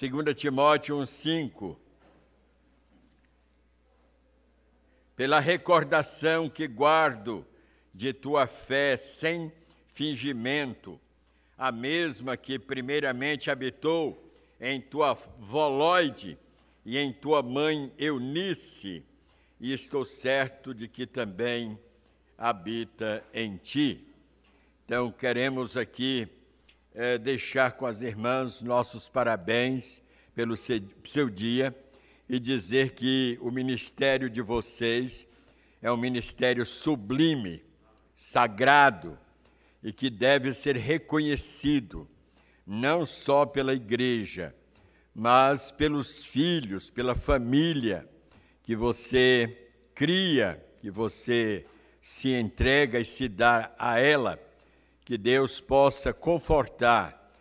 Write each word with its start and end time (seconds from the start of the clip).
2 0.00 0.32
Timóteo 0.36 0.96
1,5. 0.98 1.76
Pela 5.16 5.40
recordação 5.40 6.48
que 6.48 6.68
guardo 6.68 7.44
de 7.92 8.12
tua 8.12 8.46
fé 8.46 8.96
sem 8.96 9.52
fingimento, 9.92 11.00
a 11.56 11.72
mesma 11.72 12.36
que 12.36 12.60
primeiramente 12.60 13.50
habitou 13.50 14.32
em 14.60 14.80
tua 14.80 15.14
Voloide 15.36 16.38
e 16.86 16.96
em 16.96 17.12
tua 17.12 17.42
mãe 17.42 17.92
Eunice, 17.98 19.04
e 19.58 19.72
estou 19.72 20.04
certo 20.04 20.72
de 20.72 20.86
que 20.86 21.08
também 21.08 21.76
habita 22.36 23.24
em 23.34 23.56
ti. 23.56 24.06
Então, 24.84 25.10
queremos 25.10 25.76
aqui 25.76 26.37
é, 26.98 27.16
deixar 27.16 27.74
com 27.74 27.86
as 27.86 28.02
irmãs 28.02 28.60
nossos 28.60 29.08
parabéns 29.08 30.02
pelo 30.34 30.56
seu 30.56 31.30
dia 31.30 31.72
e 32.28 32.40
dizer 32.40 32.90
que 32.90 33.38
o 33.40 33.52
ministério 33.52 34.28
de 34.28 34.42
vocês 34.42 35.24
é 35.80 35.92
um 35.92 35.96
ministério 35.96 36.66
sublime, 36.66 37.62
sagrado 38.12 39.16
e 39.80 39.92
que 39.92 40.10
deve 40.10 40.52
ser 40.52 40.76
reconhecido 40.76 42.08
não 42.66 43.06
só 43.06 43.46
pela 43.46 43.72
igreja, 43.72 44.52
mas 45.14 45.70
pelos 45.70 46.24
filhos, 46.24 46.90
pela 46.90 47.14
família 47.14 48.08
que 48.64 48.74
você 48.74 49.70
cria, 49.94 50.60
que 50.80 50.90
você 50.90 51.64
se 52.00 52.32
entrega 52.32 52.98
e 52.98 53.04
se 53.04 53.28
dá 53.28 53.72
a 53.78 54.00
ela, 54.00 54.47
que 55.08 55.16
Deus 55.16 55.58
possa 55.58 56.12
confortar 56.12 57.32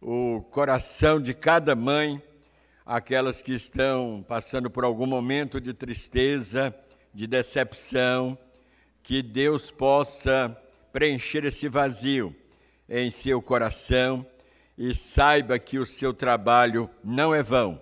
o 0.00 0.42
coração 0.50 1.22
de 1.22 1.32
cada 1.32 1.76
mãe, 1.76 2.20
aquelas 2.84 3.40
que 3.40 3.54
estão 3.54 4.24
passando 4.26 4.68
por 4.68 4.82
algum 4.82 5.06
momento 5.06 5.60
de 5.60 5.72
tristeza, 5.72 6.74
de 7.14 7.28
decepção, 7.28 8.36
que 9.04 9.22
Deus 9.22 9.70
possa 9.70 10.60
preencher 10.92 11.44
esse 11.44 11.68
vazio 11.68 12.34
em 12.88 13.08
seu 13.08 13.40
coração 13.40 14.26
e 14.76 14.92
saiba 14.92 15.60
que 15.60 15.78
o 15.78 15.86
seu 15.86 16.12
trabalho 16.12 16.90
não 17.04 17.32
é 17.32 17.40
vão. 17.40 17.80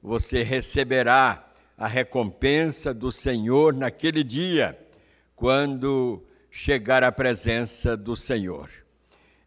Você 0.00 0.44
receberá 0.44 1.44
a 1.76 1.88
recompensa 1.88 2.94
do 2.94 3.10
Senhor 3.10 3.74
naquele 3.74 4.22
dia 4.22 4.78
quando 5.34 6.24
chegar 6.50 7.04
à 7.04 7.12
presença 7.12 7.96
do 7.96 8.16
Senhor. 8.16 8.68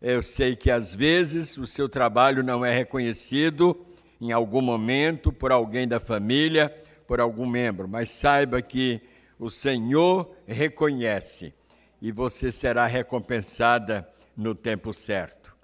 Eu 0.02 0.23
sei 0.23 0.56
que 0.56 0.72
às 0.72 0.94
vezes 0.94 1.58
o 1.58 1.66
seu 1.66 1.90
trabalho 1.90 2.44
não 2.44 2.66
é 2.66 2.76
reconhecido 2.76 3.86
em 4.20 4.32
algum 4.32 4.62
momento 4.62 5.31
por 5.31 5.52
alguém 5.52 5.88
da 5.88 6.00
família, 6.00 6.70
por 7.08 7.20
algum 7.20 7.46
membro, 7.46 7.88
mas 7.88 8.09
saiba 8.12 8.62
que 8.62 9.02
o 9.38 9.50
Senhor 9.50 10.34
reconhece 10.48 11.54
e 12.02 12.12
você 12.12 12.52
será 12.52 12.86
recompensada 12.86 14.08
no 14.36 14.56
tempo 14.56 14.94
certo. 14.94 15.56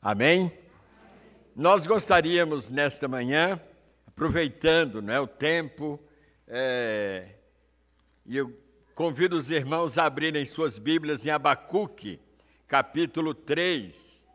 Amém? 0.00 0.52
Nós 1.54 1.86
gostaríamos 1.86 2.70
nesta 2.70 3.06
manhã, 3.06 3.60
aproveitando 4.06 5.02
né, 5.02 5.20
o 5.20 5.26
tempo, 5.26 6.00
é, 6.46 7.28
e 8.24 8.36
eu 8.36 8.61
Convido 8.94 9.38
os 9.38 9.50
irmãos 9.50 9.96
a 9.96 10.04
abrirem 10.04 10.44
suas 10.44 10.78
Bíblias 10.78 11.24
em 11.24 11.30
Abacuque, 11.30 12.20
capítulo 12.68 13.32
3, 13.32 14.28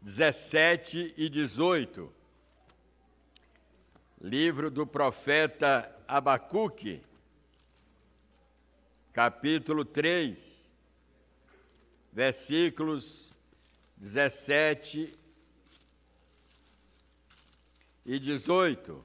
17 0.00 1.12
e 1.18 1.28
18. 1.28 2.10
Livro 4.18 4.70
do 4.70 4.86
profeta 4.86 5.94
Abacuque, 6.08 7.02
capítulo 9.12 9.84
3, 9.84 10.72
versículos 12.10 13.30
17 13.98 15.14
e 18.06 18.18
18. 18.18 19.04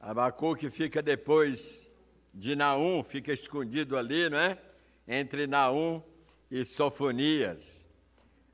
Abacuque 0.00 0.68
fica 0.68 1.00
depois 1.00 1.91
de 2.32 2.56
Naum, 2.56 3.02
fica 3.02 3.32
escondido 3.32 3.96
ali, 3.96 4.28
não 4.28 4.38
é? 4.38 4.58
Entre 5.06 5.46
Naum 5.46 6.02
e 6.50 6.64
Sofonias. 6.64 7.86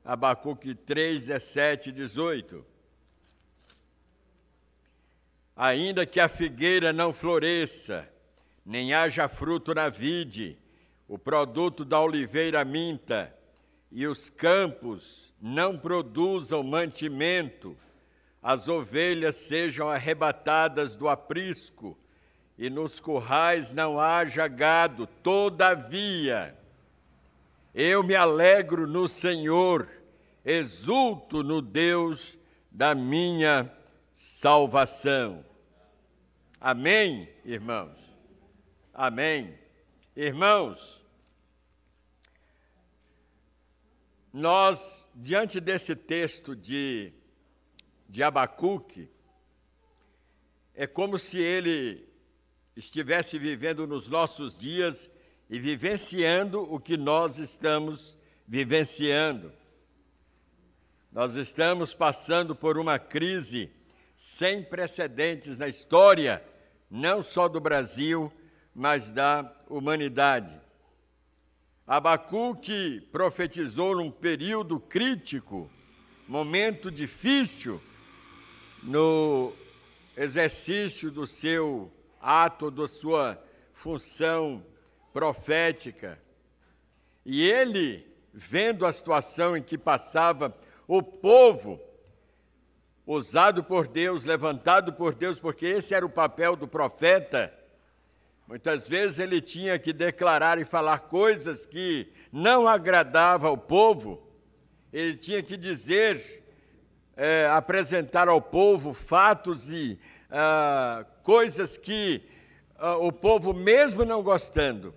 Abacuque 0.03 0.73
3, 0.73 1.27
17 1.27 1.89
e 1.89 1.91
18. 1.91 2.65
Ainda 5.55 6.05
que 6.05 6.19
a 6.19 6.29
figueira 6.29 6.93
não 6.93 7.13
floresça, 7.13 8.09
nem 8.65 8.93
haja 8.93 9.27
fruto 9.27 9.73
na 9.73 9.89
vide, 9.89 10.57
o 11.07 11.17
produto 11.17 11.83
da 11.83 11.99
oliveira 11.99 12.63
minta, 12.63 13.35
e 13.91 14.07
os 14.07 14.29
campos 14.29 15.33
não 15.41 15.77
produzam 15.77 16.63
mantimento, 16.63 17.75
as 18.41 18.67
ovelhas 18.67 19.35
sejam 19.35 19.89
arrebatadas 19.89 20.95
do 20.95 21.09
aprisco, 21.09 21.97
e 22.59 22.69
nos 22.69 22.99
currais 22.99 23.71
não 23.71 23.97
haja 23.97 24.45
gado, 24.45 25.07
todavia, 25.07 26.59
eu 27.73 28.03
me 28.03 28.13
alegro 28.13 28.85
no 28.85 29.07
Senhor, 29.07 29.89
exulto 30.43 31.41
no 31.41 31.61
Deus 31.61 32.37
da 32.69 32.93
minha 32.93 33.73
salvação. 34.13 35.45
Amém, 36.59 37.29
irmãos? 37.45 37.97
Amém. 38.93 39.57
Irmãos, 40.13 41.01
nós, 44.33 45.07
diante 45.15 45.61
desse 45.61 45.95
texto 45.95 46.57
de, 46.57 47.13
de 48.09 48.21
Abacuque, 48.21 49.09
é 50.75 50.85
como 50.85 51.17
se 51.17 51.37
ele 51.37 52.08
estivesse 52.79 53.37
vivendo 53.37 53.85
nos 53.85 54.07
nossos 54.07 54.57
dias 54.57 55.11
e 55.49 55.59
vivenciando 55.59 56.61
o 56.61 56.79
que 56.79 56.95
nós 56.95 57.37
estamos 57.37 58.17
vivenciando. 58.47 59.51
Nós 61.11 61.35
estamos 61.35 61.93
passando 61.93 62.55
por 62.55 62.77
uma 62.77 62.97
crise 62.97 63.69
sem 64.15 64.63
precedentes 64.63 65.57
na 65.57 65.67
história, 65.67 66.41
não 66.89 67.21
só 67.21 67.49
do 67.49 67.59
Brasil, 67.59 68.31
mas 68.73 69.11
da 69.11 69.53
humanidade. 69.67 70.57
Abacuque 71.85 73.01
profetizou 73.11 73.97
num 73.97 74.09
período 74.09 74.79
crítico, 74.79 75.69
momento 76.25 76.89
difícil 76.89 77.81
no 78.81 79.51
exercício 80.15 81.11
do 81.11 81.27
seu 81.27 81.91
ato 82.19 82.69
da 82.69 82.87
sua 82.87 83.41
função 83.73 84.65
profética. 85.13 86.19
E 87.25 87.49
ele, 87.49 88.05
vendo 88.33 88.85
a 88.85 88.91
situação 88.91 89.55
em 89.55 89.63
que 89.63 89.77
passava 89.77 90.55
o 90.87 91.01
povo, 91.01 91.79
usado 93.05 93.63
por 93.63 93.87
Deus, 93.87 94.23
levantado 94.23 94.93
por 94.93 95.15
Deus, 95.15 95.39
porque 95.39 95.65
esse 95.65 95.93
era 95.95 96.05
o 96.05 96.09
papel 96.09 96.55
do 96.55 96.67
profeta, 96.67 97.53
muitas 98.47 98.87
vezes 98.87 99.19
ele 99.19 99.41
tinha 99.41 99.79
que 99.79 99.91
declarar 99.91 100.59
e 100.59 100.65
falar 100.65 100.99
coisas 100.99 101.65
que 101.65 102.11
não 102.31 102.67
agradavam 102.67 103.49
ao 103.49 103.57
povo, 103.57 104.21
ele 104.91 105.15
tinha 105.15 105.41
que 105.41 105.57
dizer, 105.57 106.43
é, 107.15 107.47
apresentar 107.47 108.27
ao 108.27 108.41
povo 108.41 108.93
fatos 108.93 109.69
e 109.69 109.99
ah, 110.29 111.05
coisas 111.23 111.77
que 111.77 112.21
ah, 112.77 112.97
o 112.97 113.11
povo, 113.11 113.53
mesmo 113.53 114.05
não 114.05 114.21
gostando, 114.21 114.93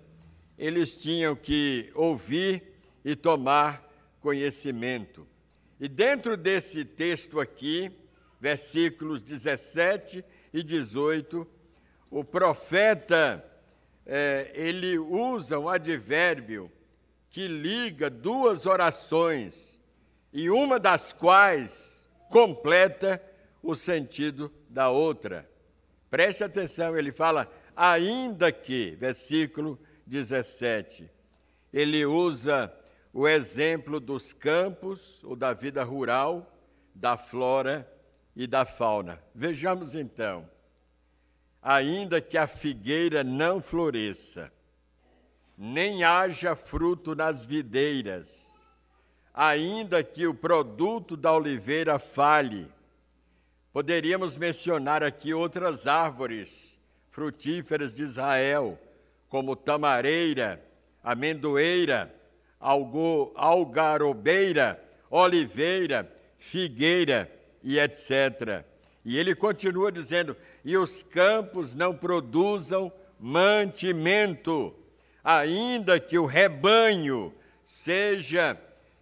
eles 0.57 0.97
tinham 1.01 1.35
que 1.35 1.91
ouvir 1.95 2.63
e 3.03 3.15
tomar 3.15 3.89
conhecimento. 4.19 5.27
E 5.79 5.87
dentro 5.87 6.37
desse 6.37 6.85
texto 6.85 7.39
aqui, 7.39 7.91
versículos 8.39 9.21
17 9.21 10.23
e 10.53 10.63
18, 10.63 11.47
o 12.09 12.23
profeta 12.23 13.43
eh, 14.05 14.51
ele 14.53 14.97
usa 14.97 15.57
um 15.57 15.67
advérbio 15.67 16.71
que 17.29 17.47
liga 17.47 18.09
duas 18.09 18.65
orações 18.65 19.81
e 20.31 20.49
uma 20.49 20.79
das 20.79 21.11
quais 21.11 22.07
completa 22.29 23.21
o 23.61 23.75
sentido 23.75 24.51
da 24.73 24.89
outra. 24.89 25.47
Preste 26.09 26.43
atenção, 26.43 26.97
ele 26.97 27.11
fala, 27.11 27.49
ainda 27.75 28.51
que, 28.51 28.95
versículo 28.95 29.79
17, 30.05 31.09
ele 31.71 32.05
usa 32.05 32.73
o 33.13 33.27
exemplo 33.27 33.99
dos 33.99 34.33
campos 34.33 35.23
ou 35.23 35.35
da 35.35 35.53
vida 35.53 35.83
rural 35.83 36.49
da 36.93 37.17
flora 37.17 37.89
e 38.35 38.47
da 38.47 38.65
fauna. 38.65 39.21
Vejamos 39.33 39.95
então. 39.95 40.49
Ainda 41.61 42.19
que 42.19 42.37
a 42.37 42.47
figueira 42.47 43.23
não 43.23 43.61
floresça, 43.61 44.51
nem 45.57 46.03
haja 46.03 46.55
fruto 46.55 47.15
nas 47.15 47.45
videiras, 47.45 48.53
ainda 49.33 50.03
que 50.03 50.27
o 50.27 50.33
produto 50.33 51.15
da 51.15 51.31
oliveira 51.31 51.97
falhe. 51.99 52.69
Poderíamos 53.73 54.37
mencionar 54.37 55.03
aqui 55.03 55.33
outras 55.33 55.87
árvores 55.87 56.79
frutíferas 57.09 57.91
de 57.91 58.03
Israel, 58.03 58.79
como 59.27 59.55
tamareira, 59.55 60.63
amendoeira, 61.03 62.13
algarobeira, 63.35 64.79
oliveira, 65.09 66.07
figueira 66.37 67.31
e 67.63 67.79
etc. 67.79 68.63
E 69.03 69.17
ele 69.17 69.33
continua 69.33 69.91
dizendo: 69.91 70.37
e 70.63 70.77
os 70.77 71.01
campos 71.01 71.73
não 71.73 71.95
produzam 71.97 72.93
mantimento 73.19 74.75
ainda 75.23 75.99
que 75.99 76.19
o 76.19 76.27
rebanho 76.27 77.33
seja 77.63 78.55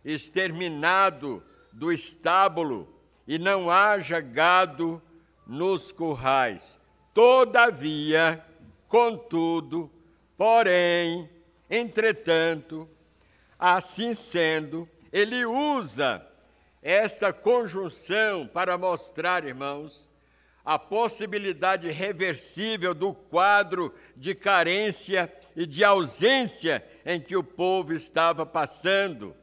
exterminado 0.05 1.43
do 1.73 1.91
estábulo 1.91 3.00
e 3.31 3.39
não 3.39 3.69
haja 3.71 4.19
gado 4.19 5.01
nos 5.47 5.89
currais. 5.89 6.77
Todavia, 7.13 8.45
contudo, 8.89 9.89
porém, 10.35 11.29
entretanto, 11.69 12.89
assim 13.57 14.13
sendo, 14.13 14.85
ele 15.13 15.45
usa 15.45 16.27
esta 16.81 17.31
conjunção 17.31 18.45
para 18.45 18.77
mostrar, 18.77 19.45
irmãos, 19.45 20.09
a 20.65 20.77
possibilidade 20.77 21.89
reversível 21.89 22.93
do 22.93 23.13
quadro 23.13 23.95
de 24.13 24.35
carência 24.35 25.33
e 25.55 25.65
de 25.65 25.85
ausência 25.85 26.85
em 27.05 27.17
que 27.17 27.37
o 27.37 27.43
povo 27.45 27.93
estava 27.93 28.45
passando. 28.45 29.33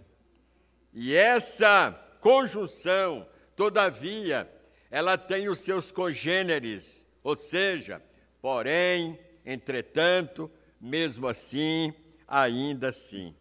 E 0.92 1.16
essa 1.16 1.98
conjunção, 2.20 3.26
todavia, 3.58 4.48
ela 4.88 5.18
tem 5.18 5.48
os 5.48 5.58
seus 5.58 5.90
congêneres, 5.90 7.04
ou 7.24 7.34
seja, 7.34 8.00
porém, 8.40 9.18
entretanto, 9.44 10.48
mesmo 10.80 11.26
assim, 11.26 11.92
ainda 12.28 12.90
assim. 12.90 13.34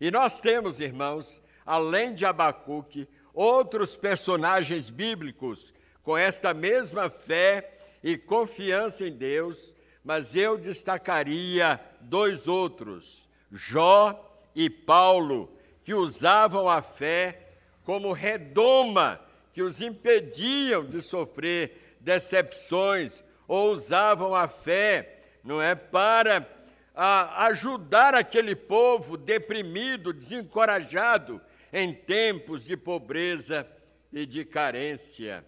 E 0.00 0.10
nós 0.10 0.40
temos, 0.40 0.80
irmãos, 0.80 1.40
além 1.64 2.12
de 2.12 2.26
Abacuque, 2.26 3.06
outros 3.32 3.94
personagens 3.94 4.90
bíblicos 4.90 5.72
com 6.02 6.18
esta 6.18 6.52
mesma 6.52 7.08
fé 7.08 7.78
e 8.02 8.18
confiança 8.18 9.06
em 9.06 9.12
Deus, 9.12 9.72
mas 10.02 10.34
eu 10.34 10.58
destacaria 10.58 11.80
dois 12.00 12.48
outros, 12.48 13.28
Jó 13.52 14.36
e 14.52 14.68
Paulo, 14.68 15.56
que 15.84 15.94
usavam 15.94 16.68
a 16.68 16.82
fé 16.82 17.52
como 17.84 18.12
redoma 18.12 19.23
que 19.54 19.62
os 19.62 19.80
impediam 19.80 20.84
de 20.84 21.00
sofrer 21.00 21.96
decepções, 22.00 23.22
ou 23.46 23.72
usavam 23.72 24.34
a 24.34 24.48
fé, 24.48 25.22
não 25.44 25.62
é, 25.62 25.74
para 25.74 26.46
a, 26.94 27.46
ajudar 27.46 28.14
aquele 28.14 28.56
povo 28.56 29.16
deprimido, 29.16 30.12
desencorajado 30.12 31.40
em 31.72 31.94
tempos 31.94 32.64
de 32.64 32.76
pobreza 32.76 33.66
e 34.12 34.26
de 34.26 34.44
carência. 34.44 35.44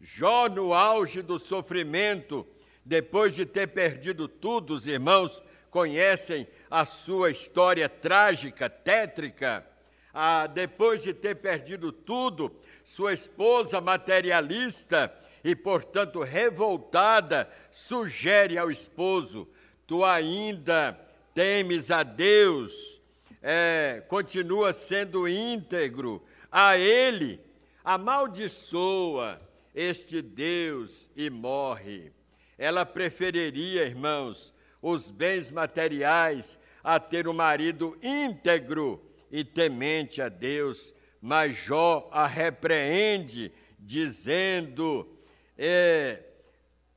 Jó, 0.00 0.48
no 0.48 0.74
auge 0.74 1.22
do 1.22 1.38
sofrimento, 1.38 2.46
depois 2.84 3.34
de 3.34 3.46
ter 3.46 3.68
perdido 3.68 4.28
tudo, 4.28 4.74
os 4.74 4.86
irmãos 4.86 5.42
conhecem 5.70 6.46
a 6.70 6.84
sua 6.84 7.30
história 7.30 7.88
trágica, 7.88 8.68
tétrica. 8.68 9.64
Ah, 10.12 10.46
depois 10.46 11.02
de 11.02 11.14
ter 11.14 11.36
perdido 11.36 11.90
tudo, 11.90 12.54
sua 12.84 13.12
esposa 13.12 13.80
materialista 13.80 15.12
e, 15.42 15.56
portanto, 15.56 16.20
revoltada, 16.20 17.48
sugere 17.70 18.58
ao 18.58 18.70
esposo: 18.70 19.48
Tu 19.86 20.04
ainda 20.04 20.98
temes 21.34 21.90
a 21.90 22.02
Deus, 22.02 23.00
é, 23.40 24.02
continua 24.06 24.72
sendo 24.72 25.26
íntegro 25.26 26.22
a 26.50 26.76
Ele, 26.76 27.40
amaldiçoa 27.82 29.40
este 29.74 30.20
Deus 30.20 31.10
e 31.16 31.30
morre. 31.30 32.12
Ela 32.58 32.84
preferiria, 32.84 33.84
irmãos, 33.84 34.54
os 34.82 35.10
bens 35.10 35.50
materiais 35.50 36.58
a 36.84 37.00
ter 37.00 37.26
um 37.26 37.32
marido 37.32 37.96
íntegro 38.02 39.02
e 39.32 39.42
temente 39.42 40.20
a 40.20 40.28
Deus, 40.28 40.92
mas 41.18 41.56
Jó 41.56 42.08
a 42.12 42.26
repreende, 42.26 43.50
dizendo: 43.78 45.08
é, 45.56 46.22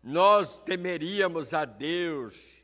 Nós 0.04 0.58
temeríamos 0.58 1.54
a 1.54 1.64
Deus 1.64 2.62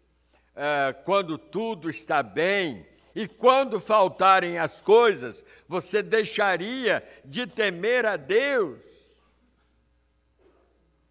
é, 0.54 0.92
quando 1.06 1.38
tudo 1.38 1.90
está 1.90 2.22
bem, 2.22 2.86
e 3.16 3.28
quando 3.28 3.80
faltarem 3.80 4.58
as 4.58 4.82
coisas, 4.82 5.44
você 5.68 6.04
deixaria 6.04 7.02
de 7.24 7.48
temer 7.48 8.06
a 8.06 8.18
Deus? 8.18 8.80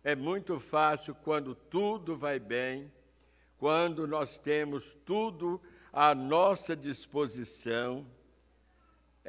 É 0.03 0.15
muito 0.15 0.59
fácil 0.59 1.15
quando 1.15 1.55
tudo 1.55 2.17
vai 2.17 2.39
bem, 2.39 2.91
quando 3.59 4.07
nós 4.07 4.39
temos 4.39 4.95
tudo 5.05 5.61
à 5.93 6.15
nossa 6.15 6.75
disposição. 6.75 8.07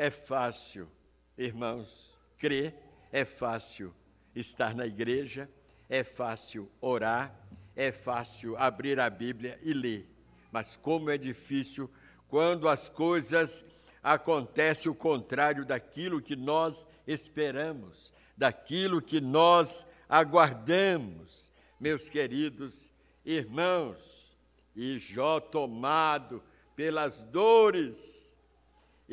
É 0.01 0.09
fácil, 0.09 0.89
irmãos, 1.37 2.17
crer, 2.35 2.73
é 3.11 3.23
fácil 3.23 3.93
estar 4.33 4.73
na 4.73 4.87
igreja, 4.87 5.47
é 5.87 6.03
fácil 6.03 6.71
orar, 6.81 7.31
é 7.75 7.91
fácil 7.91 8.57
abrir 8.57 8.99
a 8.99 9.11
Bíblia 9.11 9.59
e 9.61 9.71
ler. 9.73 10.09
Mas 10.51 10.75
como 10.75 11.11
é 11.11 11.19
difícil 11.19 11.87
quando 12.27 12.67
as 12.67 12.89
coisas 12.89 13.63
acontecem 14.01 14.91
o 14.91 14.95
contrário 14.95 15.63
daquilo 15.63 16.19
que 16.19 16.35
nós 16.35 16.83
esperamos, 17.05 18.11
daquilo 18.35 19.03
que 19.03 19.21
nós 19.21 19.85
aguardamos, 20.09 21.53
meus 21.79 22.09
queridos 22.09 22.91
irmãos, 23.23 24.35
e 24.75 24.97
Jó 24.97 25.39
tomado 25.39 26.41
pelas 26.75 27.21
dores. 27.21 28.20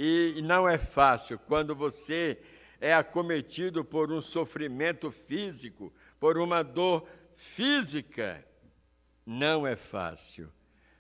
E 0.01 0.41
não 0.43 0.69
é 0.69 0.79
fácil 0.79 1.41
quando 1.41 1.75
você 1.75 2.39
é 2.81 2.95
acometido 2.95 3.85
por 3.85 4.13
um 4.13 4.21
sofrimento 4.21 5.11
físico, 5.11 5.93
por 6.21 6.39
uma 6.39 6.63
dor 6.63 7.05
física. 7.35 8.47
Não 9.27 9.67
é 9.67 9.75
fácil 9.75 10.53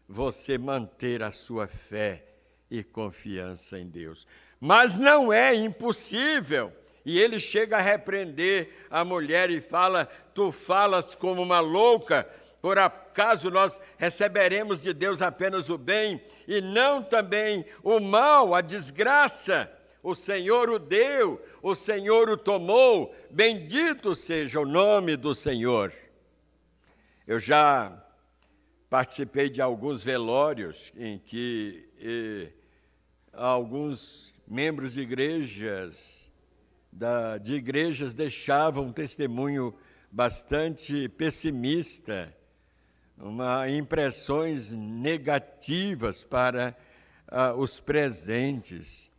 você 0.08 0.58
manter 0.58 1.22
a 1.22 1.30
sua 1.30 1.68
fé 1.68 2.26
e 2.68 2.82
confiança 2.82 3.78
em 3.78 3.86
Deus. 3.86 4.26
Mas 4.58 4.96
não 4.96 5.32
é 5.32 5.54
impossível 5.54 6.72
e 7.04 7.20
ele 7.20 7.38
chega 7.38 7.78
a 7.78 7.80
repreender 7.80 8.86
a 8.90 9.04
mulher 9.04 9.48
e 9.48 9.60
fala: 9.60 10.06
Tu 10.34 10.50
falas 10.50 11.14
como 11.14 11.40
uma 11.40 11.60
louca, 11.60 12.28
por 12.60 12.78
acaso 12.78 13.50
nós 13.50 13.80
receberemos 13.96 14.80
de 14.80 14.92
Deus 14.92 15.22
apenas 15.22 15.70
o 15.70 15.78
bem 15.78 16.20
e 16.46 16.60
não 16.60 17.02
também 17.02 17.64
o 17.82 18.00
mal, 18.00 18.54
a 18.54 18.60
desgraça? 18.60 19.72
O 20.02 20.14
Senhor 20.14 20.70
o 20.70 20.78
deu, 20.78 21.44
o 21.62 21.74
Senhor 21.74 22.30
o 22.30 22.36
tomou, 22.36 23.14
bendito 23.30 24.14
seja 24.14 24.60
o 24.60 24.66
nome 24.66 25.16
do 25.16 25.34
Senhor. 25.34 25.92
Eu 27.26 27.38
já 27.38 28.04
participei 28.88 29.50
de 29.50 29.60
alguns 29.60 30.02
velórios 30.02 30.92
em 30.96 31.18
que 31.18 31.88
eh, 32.00 32.52
alguns 33.32 34.32
membros 34.46 34.94
de 34.94 35.02
igrejas 35.02 36.18
da, 36.90 37.38
de 37.38 37.54
igrejas 37.54 38.14
deixavam 38.14 38.86
um 38.86 38.92
testemunho 38.92 39.74
bastante 40.10 41.08
pessimista, 41.10 42.34
uma 43.20 43.68
impressões 43.68 44.72
negativas 44.72 46.22
para 46.22 46.76
uh, 47.30 47.58
os 47.58 47.80
presentes, 47.80 49.12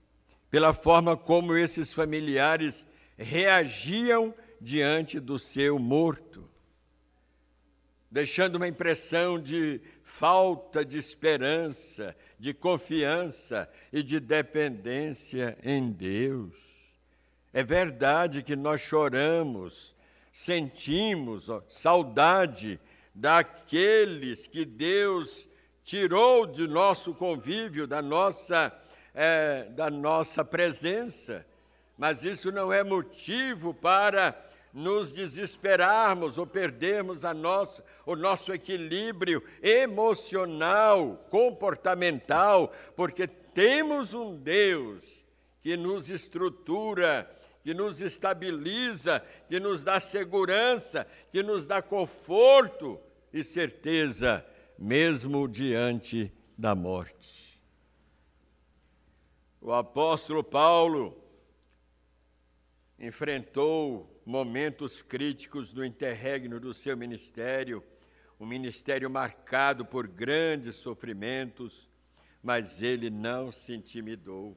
pela 0.49 0.73
forma 0.73 1.17
como 1.17 1.55
esses 1.55 1.93
familiares 1.93 2.85
reagiam 3.17 4.33
diante 4.59 5.19
do 5.19 5.37
seu 5.37 5.77
morto, 5.77 6.49
deixando 8.09 8.55
uma 8.55 8.67
impressão 8.67 9.39
de 9.39 9.81
falta 10.03 10.83
de 10.83 10.97
esperança, 10.97 12.15
de 12.39 12.53
confiança 12.53 13.69
e 13.91 14.01
de 14.01 14.19
dependência 14.19 15.57
em 15.63 15.91
Deus. 15.91 16.97
É 17.53 17.63
verdade 17.63 18.43
que 18.43 18.55
nós 18.55 18.81
choramos, 18.81 19.95
sentimos 20.31 21.49
saudade 21.67 22.79
daqueles 23.19 24.47
que 24.47 24.63
Deus 24.63 25.47
tirou 25.83 26.45
de 26.45 26.67
nosso 26.67 27.13
convívio, 27.13 27.85
da 27.85 28.01
nossa, 28.01 28.73
é, 29.13 29.65
da 29.71 29.89
nossa 29.89 30.45
presença, 30.45 31.45
mas 31.97 32.23
isso 32.23 32.49
não 32.49 32.71
é 32.71 32.81
motivo 32.81 33.73
para 33.73 34.33
nos 34.73 35.11
desesperarmos 35.11 36.37
ou 36.37 36.47
perdermos 36.47 37.25
a 37.25 37.33
nossa, 37.33 37.83
o 38.05 38.15
nosso 38.15 38.53
equilíbrio 38.53 39.43
emocional, 39.61 41.25
comportamental, 41.29 42.71
porque 42.95 43.27
temos 43.27 44.13
um 44.13 44.37
Deus 44.37 45.25
que 45.61 45.75
nos 45.75 46.09
estrutura, 46.09 47.29
que 47.63 47.73
nos 47.73 47.99
estabiliza, 47.99 49.21
que 49.49 49.59
nos 49.59 49.83
dá 49.83 49.99
segurança, 49.99 51.05
que 51.33 51.43
nos 51.43 51.67
dá 51.67 51.81
conforto 51.81 53.01
e 53.33 53.43
certeza, 53.43 54.45
mesmo 54.77 55.47
diante 55.47 56.31
da 56.57 56.73
morte. 56.73 57.59
O 59.61 59.73
apóstolo 59.73 60.43
Paulo 60.43 61.21
enfrentou 62.97 64.21
momentos 64.25 65.01
críticos 65.01 65.73
do 65.73 65.83
interregno 65.83 66.59
do 66.59 66.73
seu 66.73 66.95
ministério, 66.95 67.83
um 68.39 68.45
ministério 68.45 69.09
marcado 69.09 69.85
por 69.85 70.07
grandes 70.07 70.77
sofrimentos, 70.77 71.89
mas 72.41 72.81
ele 72.81 73.09
não 73.09 73.51
se 73.51 73.73
intimidou. 73.73 74.55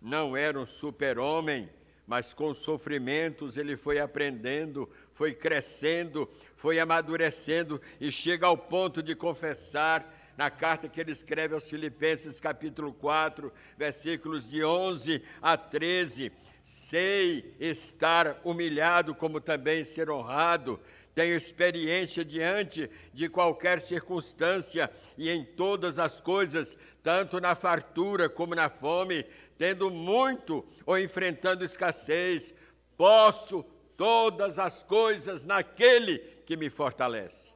Não 0.00 0.36
era 0.36 0.60
um 0.60 0.66
super-homem, 0.66 1.70
mas 2.06 2.34
com 2.34 2.52
sofrimentos 2.52 3.56
ele 3.56 3.76
foi 3.76 3.98
aprendendo, 3.98 4.90
foi 5.12 5.32
crescendo, 5.32 6.28
foi 6.56 6.78
amadurecendo 6.78 7.80
e 8.00 8.12
chega 8.12 8.46
ao 8.46 8.56
ponto 8.56 9.02
de 9.02 9.14
confessar 9.14 10.32
na 10.36 10.50
carta 10.50 10.88
que 10.88 11.00
ele 11.00 11.12
escreve 11.12 11.54
aos 11.54 11.68
Filipenses, 11.68 12.40
capítulo 12.40 12.92
4, 12.92 13.52
versículos 13.78 14.50
de 14.50 14.64
11 14.64 15.22
a 15.40 15.56
13 15.56 16.32
Sei 16.64 17.54
estar 17.60 18.40
humilhado, 18.42 19.14
como 19.14 19.38
também 19.38 19.84
ser 19.84 20.08
honrado. 20.08 20.80
Tenho 21.14 21.36
experiência 21.36 22.24
diante 22.24 22.90
de 23.12 23.28
qualquer 23.28 23.82
circunstância 23.82 24.90
e 25.18 25.28
em 25.28 25.44
todas 25.44 25.98
as 25.98 26.22
coisas, 26.22 26.78
tanto 27.02 27.38
na 27.38 27.54
fartura 27.54 28.30
como 28.30 28.54
na 28.54 28.70
fome, 28.70 29.26
tendo 29.58 29.90
muito 29.90 30.64
ou 30.84 30.98
enfrentando 30.98 31.64
escassez. 31.64 32.54
Posso 32.96 33.64
todas 33.96 34.58
as 34.58 34.82
coisas 34.82 35.44
naquele 35.44 36.18
que 36.46 36.56
me 36.56 36.70
fortalece. 36.70 37.52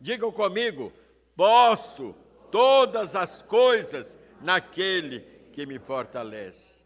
Digam 0.00 0.30
comigo: 0.30 0.92
posso 1.36 2.14
todas 2.50 3.14
as 3.14 3.42
coisas 3.42 4.18
naquele 4.40 5.20
que 5.52 5.66
me 5.66 5.78
fortalece. 5.78 6.82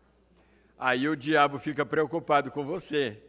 Aí 0.79 1.09
o 1.09 1.17
diabo 1.17 1.59
fica 1.59 1.87
preocupado 1.87 2.51
com 2.51 2.65
você, 2.65 3.23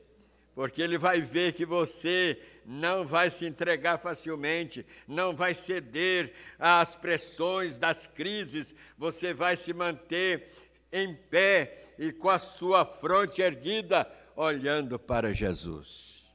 porque 0.55 0.81
ele 0.81 0.97
vai 0.97 1.21
ver 1.21 1.53
que 1.53 1.65
você 1.65 2.39
não 2.65 3.05
vai 3.05 3.29
se 3.29 3.45
entregar 3.45 3.99
facilmente, 3.99 4.85
não 5.07 5.35
vai 5.35 5.53
ceder 5.53 6.33
às 6.57 6.95
pressões 6.95 7.77
das 7.77 8.07
crises, 8.07 8.73
você 8.97 9.33
vai 9.33 9.55
se 9.55 9.73
manter 9.73 10.49
em 10.93 11.15
pé 11.15 11.75
e 11.97 12.11
com 12.11 12.29
a 12.29 12.37
sua 12.37 12.85
fronte 12.85 13.41
erguida, 13.41 14.07
olhando 14.35 14.99
para 14.99 15.33
Jesus. 15.33 16.31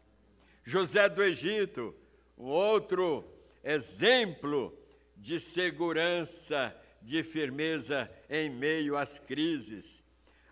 José 0.65 1.09
do 1.09 1.23
Egito, 1.23 1.95
um 2.37 2.47
outro 2.47 3.25
exemplo 3.63 4.77
de 5.17 5.39
segurança, 5.39 6.77
de 7.01 7.23
firmeza 7.23 8.11
em 8.29 8.51
meio 8.51 8.97
às 8.97 9.21
crises. 9.21 10.05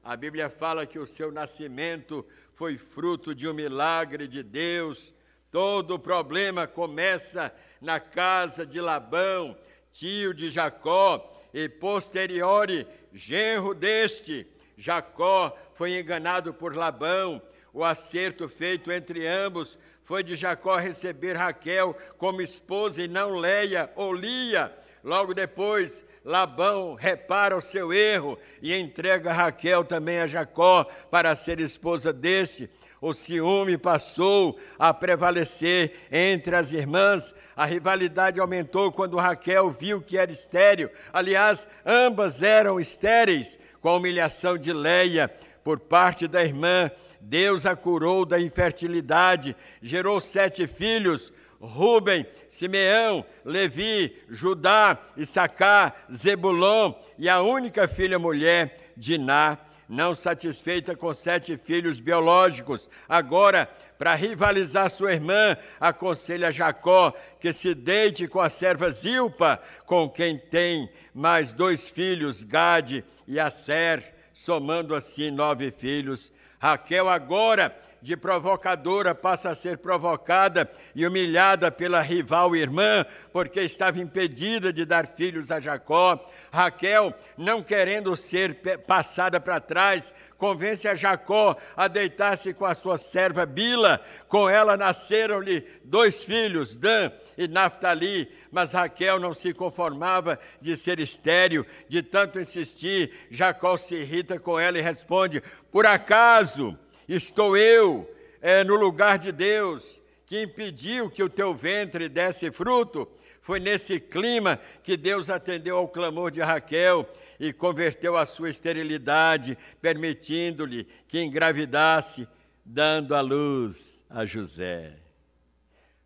A 0.02 0.16
Bíblia 0.16 0.48
fala 0.48 0.86
que 0.86 1.00
o 1.00 1.06
seu 1.06 1.32
nascimento 1.32 2.24
foi 2.54 2.78
fruto 2.78 3.34
de 3.34 3.48
um 3.48 3.52
milagre 3.52 4.28
de 4.28 4.42
Deus. 4.42 5.12
Todo 5.50 5.94
o 5.94 5.98
problema 5.98 6.66
começa 6.66 7.52
na 7.80 7.98
casa 7.98 8.64
de 8.64 8.80
Labão, 8.80 9.58
tio 9.90 10.32
de 10.32 10.48
Jacó, 10.48 11.45
e 11.56 11.70
posteriori 11.70 12.86
genro 13.14 13.72
deste. 13.72 14.46
Jacó 14.76 15.56
foi 15.72 15.98
enganado 15.98 16.52
por 16.52 16.76
Labão. 16.76 17.40
O 17.72 17.82
acerto 17.82 18.46
feito 18.46 18.92
entre 18.92 19.26
ambos 19.26 19.78
foi 20.04 20.22
de 20.22 20.36
Jacó 20.36 20.76
receber 20.76 21.32
Raquel 21.32 21.96
como 22.18 22.42
esposa 22.42 23.02
e 23.02 23.08
não 23.08 23.38
Leia 23.38 23.90
ou 23.96 24.12
Lia. 24.12 24.70
Logo 25.02 25.32
depois, 25.32 26.04
Labão 26.22 26.92
repara 26.92 27.56
o 27.56 27.62
seu 27.62 27.90
erro 27.90 28.38
e 28.60 28.74
entrega 28.74 29.32
Raquel 29.32 29.82
também 29.82 30.20
a 30.20 30.26
Jacó 30.26 30.84
para 31.10 31.34
ser 31.34 31.58
esposa 31.58 32.12
deste. 32.12 32.68
O 33.00 33.12
ciúme 33.12 33.76
passou 33.76 34.58
a 34.78 34.92
prevalecer 34.92 35.92
entre 36.10 36.56
as 36.56 36.72
irmãs. 36.72 37.34
A 37.54 37.64
rivalidade 37.64 38.40
aumentou 38.40 38.90
quando 38.90 39.18
Raquel 39.18 39.70
viu 39.70 40.00
que 40.00 40.16
era 40.16 40.32
estéril. 40.32 40.90
Aliás, 41.12 41.68
ambas 41.84 42.42
eram 42.42 42.80
estéreis. 42.80 43.58
Com 43.80 43.90
a 43.90 43.96
humilhação 43.96 44.56
de 44.56 44.72
Leia 44.72 45.30
por 45.62 45.78
parte 45.78 46.26
da 46.26 46.42
irmã, 46.42 46.90
Deus 47.20 47.66
a 47.66 47.76
curou 47.76 48.24
da 48.24 48.40
infertilidade, 48.40 49.54
gerou 49.82 50.20
sete 50.20 50.66
filhos. 50.66 51.32
Ruben, 51.60 52.26
Simeão, 52.48 53.24
Levi, 53.44 54.16
Judá, 54.28 54.98
Issacar, 55.16 55.94
Zebulon 56.12 56.94
e 57.18 57.28
a 57.28 57.40
única 57.40 57.88
filha 57.88 58.18
mulher, 58.18 58.92
Diná, 58.96 59.58
não 59.88 60.14
satisfeita 60.14 60.96
com 60.96 61.12
sete 61.14 61.56
filhos 61.56 62.00
biológicos. 62.00 62.88
Agora, 63.08 63.68
para 63.98 64.14
rivalizar 64.14 64.90
sua 64.90 65.12
irmã, 65.12 65.56
aconselha 65.80 66.52
Jacó 66.52 67.12
que 67.40 67.52
se 67.52 67.74
deite 67.74 68.26
com 68.26 68.40
a 68.40 68.50
serva 68.50 68.90
Zilpa, 68.90 69.60
com 69.84 70.08
quem 70.08 70.38
tem 70.38 70.90
mais 71.14 71.52
dois 71.52 71.88
filhos, 71.88 72.42
Gade 72.42 73.04
e 73.26 73.38
Aser, 73.40 74.14
somando 74.32 74.94
assim 74.94 75.30
nove 75.30 75.70
filhos. 75.70 76.32
Raquel 76.58 77.08
agora 77.08 77.74
de 78.06 78.16
provocadora 78.16 79.16
passa 79.16 79.50
a 79.50 79.54
ser 79.56 79.78
provocada 79.78 80.70
e 80.94 81.04
humilhada 81.04 81.72
pela 81.72 82.00
rival 82.00 82.54
irmã, 82.54 83.04
porque 83.32 83.60
estava 83.60 83.98
impedida 83.98 84.72
de 84.72 84.84
dar 84.84 85.08
filhos 85.08 85.50
a 85.50 85.58
Jacó. 85.58 86.24
Raquel, 86.52 87.12
não 87.36 87.64
querendo 87.64 88.16
ser 88.16 88.60
passada 88.86 89.40
para 89.40 89.58
trás, 89.58 90.14
convence 90.38 90.86
a 90.86 90.94
Jacó 90.94 91.56
a 91.76 91.88
deitar-se 91.88 92.54
com 92.54 92.64
a 92.64 92.74
sua 92.74 92.96
serva 92.96 93.44
Bila. 93.44 94.00
Com 94.28 94.48
ela 94.48 94.76
nasceram-lhe 94.76 95.66
dois 95.82 96.22
filhos, 96.22 96.76
Dan 96.76 97.10
e 97.36 97.48
Naphtali, 97.48 98.30
mas 98.52 98.70
Raquel 98.70 99.18
não 99.18 99.34
se 99.34 99.52
conformava 99.52 100.38
de 100.60 100.76
ser 100.76 101.00
estéril, 101.00 101.66
de 101.88 102.04
tanto 102.04 102.38
insistir. 102.38 103.26
Jacó 103.32 103.76
se 103.76 103.96
irrita 103.96 104.38
com 104.38 104.60
ela 104.60 104.78
e 104.78 104.80
responde: 104.82 105.42
Por 105.72 105.84
acaso 105.86 106.78
Estou 107.08 107.56
eu 107.56 108.10
é, 108.40 108.64
no 108.64 108.76
lugar 108.76 109.18
de 109.18 109.32
Deus, 109.32 110.00
que 110.26 110.42
impediu 110.42 111.10
que 111.10 111.22
o 111.22 111.28
teu 111.28 111.54
ventre 111.54 112.08
desse 112.08 112.50
fruto. 112.50 113.08
Foi 113.40 113.60
nesse 113.60 114.00
clima 114.00 114.60
que 114.82 114.96
Deus 114.96 115.30
atendeu 115.30 115.76
ao 115.76 115.88
clamor 115.88 116.30
de 116.32 116.40
Raquel 116.40 117.08
e 117.38 117.52
converteu 117.52 118.16
a 118.16 118.26
sua 118.26 118.50
esterilidade, 118.50 119.56
permitindo-lhe 119.80 120.84
que 121.06 121.22
engravidasse, 121.22 122.26
dando 122.64 123.14
a 123.14 123.20
luz 123.20 124.02
a 124.10 124.24
José, 124.24 124.96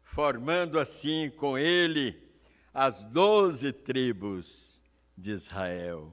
formando 0.02 0.78
assim 0.78 1.30
com 1.30 1.56
ele 1.56 2.22
as 2.74 3.04
doze 3.04 3.72
tribos 3.72 4.78
de 5.16 5.32
Israel. 5.32 6.12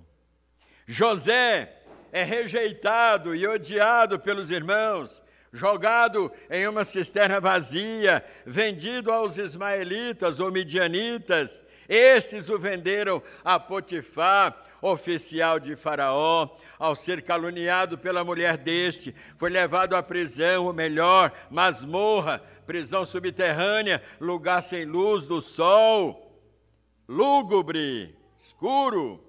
José 0.85 1.83
é 2.11 2.23
rejeitado 2.23 3.35
e 3.35 3.47
odiado 3.47 4.19
pelos 4.19 4.51
irmãos, 4.51 5.23
jogado 5.51 6.31
em 6.49 6.67
uma 6.67 6.83
cisterna 6.85 7.39
vazia, 7.39 8.23
vendido 8.45 9.11
aos 9.11 9.37
ismaelitas 9.37 10.39
ou 10.39 10.51
midianitas. 10.51 11.65
Esses 11.87 12.49
o 12.49 12.59
venderam 12.59 13.21
a 13.43 13.59
Potifar, 13.59 14.65
oficial 14.81 15.59
de 15.59 15.75
Faraó. 15.75 16.49
Ao 16.77 16.95
ser 16.95 17.21
caluniado 17.21 17.97
pela 17.97 18.23
mulher 18.23 18.57
deste, 18.57 19.15
foi 19.37 19.49
levado 19.49 19.95
à 19.95 20.03
prisão, 20.03 20.65
ou 20.65 20.73
melhor, 20.73 21.31
masmorra, 21.49 22.41
prisão 22.65 23.05
subterrânea, 23.05 24.01
lugar 24.19 24.61
sem 24.61 24.85
luz 24.85 25.25
do 25.25 25.41
sol, 25.41 26.39
lúgubre, 27.07 28.15
escuro, 28.37 29.23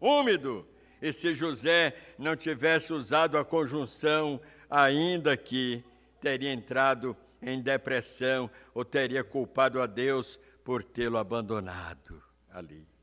úmido 0.00 0.66
e 1.00 1.12
se 1.12 1.34
José 1.34 1.94
não 2.18 2.36
tivesse 2.36 2.92
usado 2.92 3.36
a 3.38 3.44
conjunção 3.44 4.40
ainda 4.70 5.36
que 5.36 5.84
teria 6.20 6.52
entrado 6.52 7.16
em 7.40 7.60
depressão 7.60 8.50
ou 8.74 8.84
teria 8.84 9.22
culpado 9.22 9.80
a 9.80 9.86
Deus 9.86 10.38
por 10.64 10.82
tê-lo 10.82 11.18
abandonado 11.18 12.22
ali. 12.50 12.95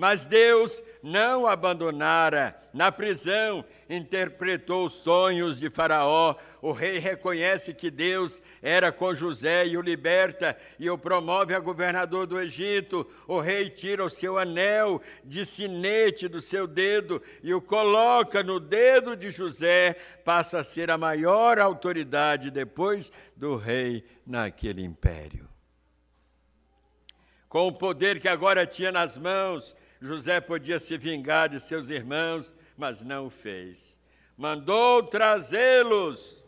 Mas 0.00 0.24
Deus 0.24 0.82
não 1.02 1.46
abandonara. 1.46 2.56
Na 2.72 2.90
prisão, 2.90 3.62
interpretou 3.86 4.86
os 4.86 4.94
sonhos 4.94 5.60
de 5.60 5.68
Faraó. 5.68 6.36
O 6.62 6.72
rei 6.72 6.98
reconhece 6.98 7.74
que 7.74 7.90
Deus 7.90 8.42
era 8.62 8.90
com 8.90 9.14
José 9.14 9.66
e 9.66 9.76
o 9.76 9.82
liberta 9.82 10.56
e 10.78 10.88
o 10.88 10.96
promove 10.96 11.54
a 11.54 11.60
governador 11.60 12.26
do 12.26 12.40
Egito. 12.40 13.06
O 13.28 13.40
rei 13.40 13.68
tira 13.68 14.02
o 14.02 14.08
seu 14.08 14.38
anel 14.38 15.02
de 15.22 15.44
sinete 15.44 16.28
do 16.28 16.40
seu 16.40 16.66
dedo 16.66 17.22
e 17.42 17.52
o 17.52 17.60
coloca 17.60 18.42
no 18.42 18.58
dedo 18.58 19.14
de 19.14 19.28
José. 19.28 19.94
Passa 20.24 20.60
a 20.60 20.64
ser 20.64 20.90
a 20.90 20.96
maior 20.96 21.58
autoridade 21.58 22.50
depois 22.50 23.12
do 23.36 23.54
rei 23.54 24.02
naquele 24.26 24.82
império. 24.82 25.46
Com 27.50 27.66
o 27.66 27.72
poder 27.72 28.18
que 28.18 28.28
agora 28.28 28.64
tinha 28.64 28.92
nas 28.92 29.18
mãos, 29.18 29.76
José 30.00 30.40
podia 30.40 30.78
se 30.78 30.96
vingar 30.96 31.48
de 31.48 31.60
seus 31.60 31.90
irmãos, 31.90 32.54
mas 32.76 33.02
não 33.02 33.26
o 33.26 33.30
fez. 33.30 34.00
Mandou 34.36 35.02
trazê-los 35.02 36.46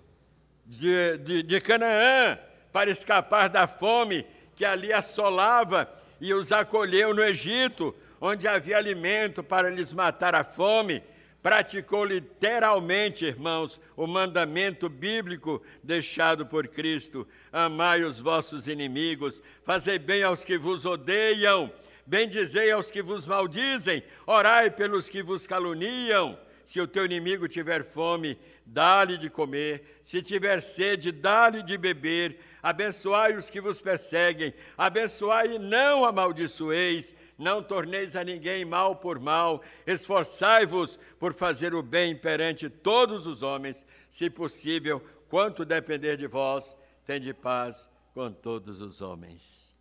de, 0.64 1.18
de, 1.18 1.42
de 1.42 1.60
Canaã 1.60 2.38
para 2.72 2.90
escapar 2.90 3.50
da 3.50 3.66
fome 3.66 4.26
que 4.56 4.64
ali 4.64 4.92
assolava 4.92 5.92
e 6.18 6.32
os 6.32 6.50
acolheu 6.50 7.14
no 7.14 7.22
Egito, 7.22 7.94
onde 8.18 8.48
havia 8.48 8.78
alimento 8.78 9.42
para 9.42 9.68
lhes 9.68 9.92
matar 9.92 10.34
a 10.34 10.44
fome. 10.44 11.02
Praticou 11.42 12.04
literalmente, 12.04 13.26
irmãos, 13.26 13.80
o 13.96 14.06
mandamento 14.06 14.88
bíblico 14.88 15.60
deixado 15.82 16.46
por 16.46 16.68
Cristo: 16.68 17.28
amai 17.52 18.04
os 18.04 18.20
vossos 18.20 18.66
inimigos, 18.66 19.42
fazei 19.64 19.98
bem 19.98 20.22
aos 20.22 20.44
que 20.44 20.56
vos 20.56 20.86
odeiam 20.86 21.70
Bendizei 22.06 22.70
aos 22.70 22.90
que 22.90 23.02
vos 23.02 23.26
maldizem, 23.26 24.02
orai 24.26 24.70
pelos 24.70 25.08
que 25.08 25.22
vos 25.22 25.46
caluniam. 25.46 26.38
Se 26.64 26.80
o 26.80 26.86
teu 26.86 27.04
inimigo 27.04 27.48
tiver 27.48 27.84
fome, 27.84 28.38
dá-lhe 28.64 29.18
de 29.18 29.28
comer. 29.28 29.98
Se 30.02 30.22
tiver 30.22 30.60
sede, 30.62 31.10
dá-lhe 31.10 31.62
de 31.62 31.76
beber. 31.76 32.38
Abençoai 32.62 33.36
os 33.36 33.50
que 33.50 33.60
vos 33.60 33.80
perseguem. 33.80 34.54
Abençoai 34.78 35.56
e 35.56 35.58
não 35.58 36.04
amaldiçoeis. 36.04 37.14
Não 37.36 37.62
torneis 37.62 38.14
a 38.14 38.22
ninguém 38.22 38.64
mal 38.64 38.96
por 38.96 39.18
mal. 39.18 39.62
Esforçai-vos 39.86 40.98
por 41.18 41.34
fazer 41.34 41.74
o 41.74 41.82
bem 41.82 42.16
perante 42.16 42.68
todos 42.68 43.26
os 43.26 43.42
homens. 43.42 43.84
Se 44.08 44.30
possível, 44.30 45.02
quanto 45.28 45.64
depender 45.64 46.16
de 46.16 46.28
vós, 46.28 46.76
tende 47.04 47.34
paz 47.34 47.90
com 48.14 48.30
todos 48.30 48.80
os 48.80 49.00
homens. 49.00 49.71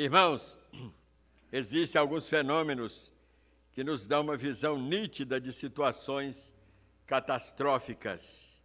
Irmãos, 0.00 0.56
existem 1.50 1.98
alguns 1.98 2.28
fenômenos 2.28 3.12
que 3.72 3.82
nos 3.82 4.06
dão 4.06 4.20
uma 4.20 4.36
visão 4.36 4.78
nítida 4.80 5.40
de 5.40 5.52
situações 5.52 6.54
catastróficas. 7.04 8.60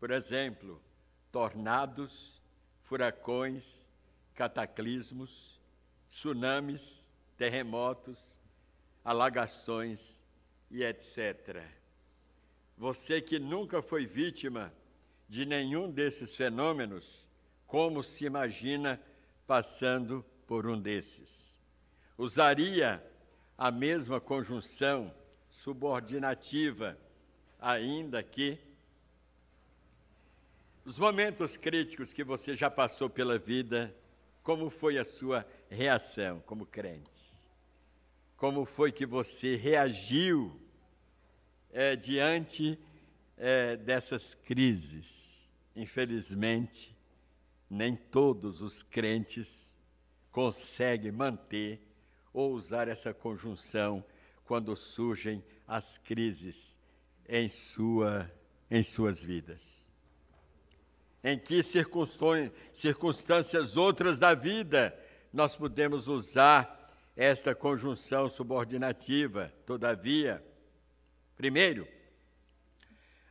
Por 0.00 0.10
exemplo, 0.10 0.82
tornados, 1.30 2.42
furacões, 2.82 3.92
cataclismos, 4.34 5.60
tsunamis, 6.08 7.14
terremotos, 7.36 8.40
alagações 9.04 10.24
e 10.68 10.82
etc. 10.82 11.62
Você 12.76 13.20
que 13.22 13.38
nunca 13.38 13.80
foi 13.82 14.04
vítima 14.04 14.74
de 15.28 15.46
nenhum 15.46 15.88
desses 15.92 16.34
fenômenos, 16.34 17.24
como 17.68 18.02
se 18.02 18.24
imagina 18.24 19.00
passando 19.46 20.24
por 20.46 20.66
um 20.66 20.80
desses. 20.80 21.58
Usaria 22.16 23.02
a 23.56 23.70
mesma 23.70 24.20
conjunção 24.20 25.14
subordinativa, 25.48 26.98
ainda 27.60 28.22
que 28.22 28.58
os 30.84 30.98
momentos 30.98 31.56
críticos 31.56 32.12
que 32.12 32.24
você 32.24 32.56
já 32.56 32.68
passou 32.68 33.08
pela 33.08 33.38
vida, 33.38 33.94
como 34.42 34.68
foi 34.68 34.98
a 34.98 35.04
sua 35.04 35.46
reação 35.70 36.40
como 36.40 36.66
crente? 36.66 37.32
Como 38.36 38.64
foi 38.64 38.90
que 38.90 39.06
você 39.06 39.54
reagiu 39.54 40.60
é, 41.70 41.94
diante 41.94 42.76
é, 43.36 43.76
dessas 43.76 44.34
crises? 44.34 45.48
Infelizmente, 45.76 46.96
nem 47.70 47.94
todos 47.94 48.60
os 48.60 48.82
crentes 48.82 49.71
consegue 50.32 51.12
manter 51.12 51.86
ou 52.32 52.54
usar 52.54 52.88
essa 52.88 53.12
conjunção 53.12 54.02
quando 54.44 54.74
surgem 54.74 55.44
as 55.68 55.98
crises 55.98 56.78
em, 57.28 57.48
sua, 57.48 58.28
em 58.70 58.82
suas 58.82 59.22
vidas. 59.22 59.86
Em 61.22 61.38
que 61.38 61.62
circunstâncias 61.62 63.76
outras 63.76 64.18
da 64.18 64.34
vida 64.34 64.98
nós 65.32 65.54
podemos 65.54 66.08
usar 66.08 66.90
esta 67.14 67.54
conjunção 67.54 68.28
subordinativa? 68.28 69.52
Todavia, 69.64 70.44
primeiro, 71.36 71.86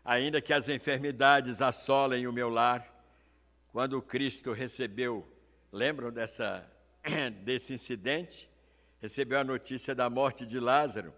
ainda 0.06 0.42
que 0.42 0.54
as 0.54 0.70
enfermidades 0.70 1.62
assolem 1.62 2.28
o 2.28 2.34
meu 2.34 2.50
lar, 2.50 2.88
quando 3.72 4.02
Cristo 4.02 4.54
recebeu, 4.54 5.28
lembram 5.72 6.12
dessa 6.12 6.70
desse 7.44 7.74
incidente, 7.74 8.50
recebeu 9.00 9.40
a 9.40 9.44
notícia 9.44 9.96
da 9.96 10.10
morte 10.10 10.46
de 10.46 10.60
Lázaro. 10.60 11.14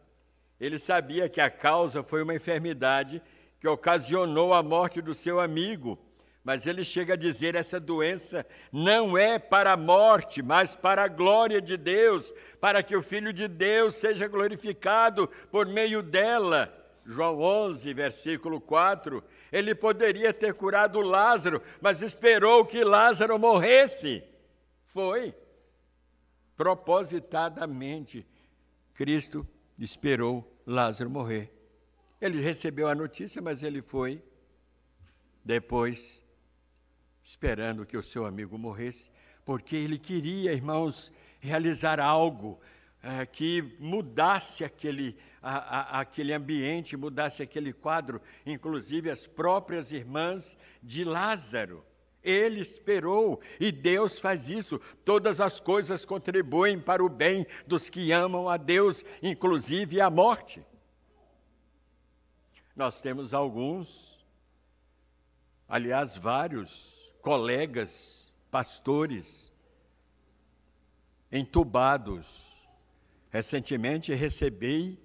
Ele 0.60 0.80
sabia 0.80 1.28
que 1.28 1.42
a 1.42 1.50
causa 1.50 2.04
foi 2.04 2.24
uma 2.24 2.36
enfermidade 2.36 3.22
que 3.60 3.68
ocasionou 3.68 4.54
a 4.54 4.64
morte 4.64 5.02
do 5.02 5.14
seu 5.14 5.40
amigo. 5.40 6.00
Mas 6.44 6.68
ele 6.68 6.84
chega 6.84 7.14
a 7.14 7.18
dizer: 7.18 7.56
essa 7.56 7.80
doença 7.80 8.46
não 8.72 9.18
é 9.18 9.40
para 9.40 9.74
a 9.74 9.78
morte, 9.78 10.42
mas 10.42 10.76
para 10.76 11.04
a 11.04 11.08
glória 11.08 11.62
de 11.62 11.78
Deus, 11.78 12.34
para 12.60 12.84
que 12.84 12.96
o 12.96 13.02
Filho 13.02 13.32
de 13.32 13.48
Deus 13.48 13.96
seja 13.96 14.28
glorificado 14.28 15.30
por 15.52 15.66
meio 15.66 16.02
dela. 16.02 16.74
João 17.06 17.42
11, 17.42 17.94
versículo 17.94 18.62
4. 18.62 19.24
Ele 19.52 19.76
poderia 19.76 20.34
ter 20.34 20.54
curado 20.54 21.02
Lázaro, 21.02 21.62
mas 21.82 22.02
esperou 22.02 22.66
que 22.66 22.84
Lázaro 22.84 23.38
morresse. 23.38 24.24
Foi 24.88 25.34
propositadamente, 26.56 28.26
Cristo 28.94 29.48
esperou 29.78 30.50
Lázaro 30.66 31.10
morrer. 31.10 31.52
Ele 32.22 32.42
recebeu 32.42 32.88
a 32.88 32.96
notícia, 32.96 33.42
mas 33.42 33.64
ele 33.64 33.82
foi 33.82 34.24
depois 35.44 36.24
esperando 37.24 37.86
que 37.86 37.98
o 37.98 38.04
seu 38.04 38.26
amigo 38.26 38.58
morresse, 38.58 39.12
porque 39.46 39.76
ele 39.76 39.98
queria, 39.98 40.54
irmãos, 40.54 41.12
realizar 41.40 42.00
algo 42.00 42.60
é, 43.02 43.26
que 43.26 43.76
mudasse 43.80 44.64
aquele, 44.64 45.18
a, 45.42 45.58
a, 45.58 46.00
aquele 46.02 46.34
ambiente, 46.34 46.96
mudasse 46.96 47.44
aquele 47.44 47.74
quadro, 47.74 48.22
inclusive 48.46 49.10
as 49.10 49.28
próprias 49.28 49.92
irmãs 49.92 50.58
de 50.82 51.04
Lázaro. 51.04 51.84
Ele 52.24 52.62
esperou 52.62 53.42
e 53.60 53.72
Deus 53.72 54.18
faz 54.18 54.50
isso. 54.50 54.80
Todas 55.04 55.42
as 55.42 55.60
coisas 55.60 56.06
contribuem 56.06 56.80
para 56.80 57.04
o 57.04 57.10
bem 57.10 57.46
dos 57.68 57.90
que 57.90 58.12
amam 58.12 58.48
a 58.48 58.56
Deus, 58.56 59.04
inclusive 59.22 60.00
a 60.00 60.10
morte. 60.10 60.66
Nós 62.76 63.02
temos 63.02 63.34
alguns, 63.34 64.26
aliás, 65.68 66.16
vários 66.16 67.14
colegas, 67.22 68.34
pastores, 68.50 69.52
entubados. 71.32 72.68
Recentemente 73.30 74.14
recebi, 74.14 75.00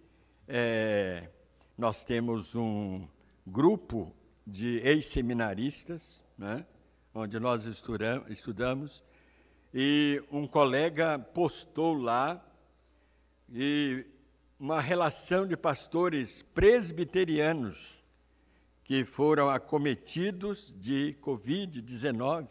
é, 0.46 1.28
nós 1.76 2.04
temos 2.04 2.54
um 2.54 3.06
grupo 3.46 4.14
de 4.46 4.78
ex-seminaristas, 4.78 6.24
né? 6.36 6.64
Onde 7.18 7.40
nós 7.40 7.64
estudamos, 7.64 9.02
e 9.74 10.22
um 10.30 10.46
colega 10.46 11.18
postou 11.18 11.92
lá 11.92 12.40
e 13.52 14.06
uma 14.58 14.80
relação 14.80 15.44
de 15.44 15.56
pastores 15.56 16.42
presbiterianos 16.42 18.00
que 18.84 19.04
foram 19.04 19.50
acometidos 19.50 20.72
de 20.76 21.16
Covid-19. 21.20 22.46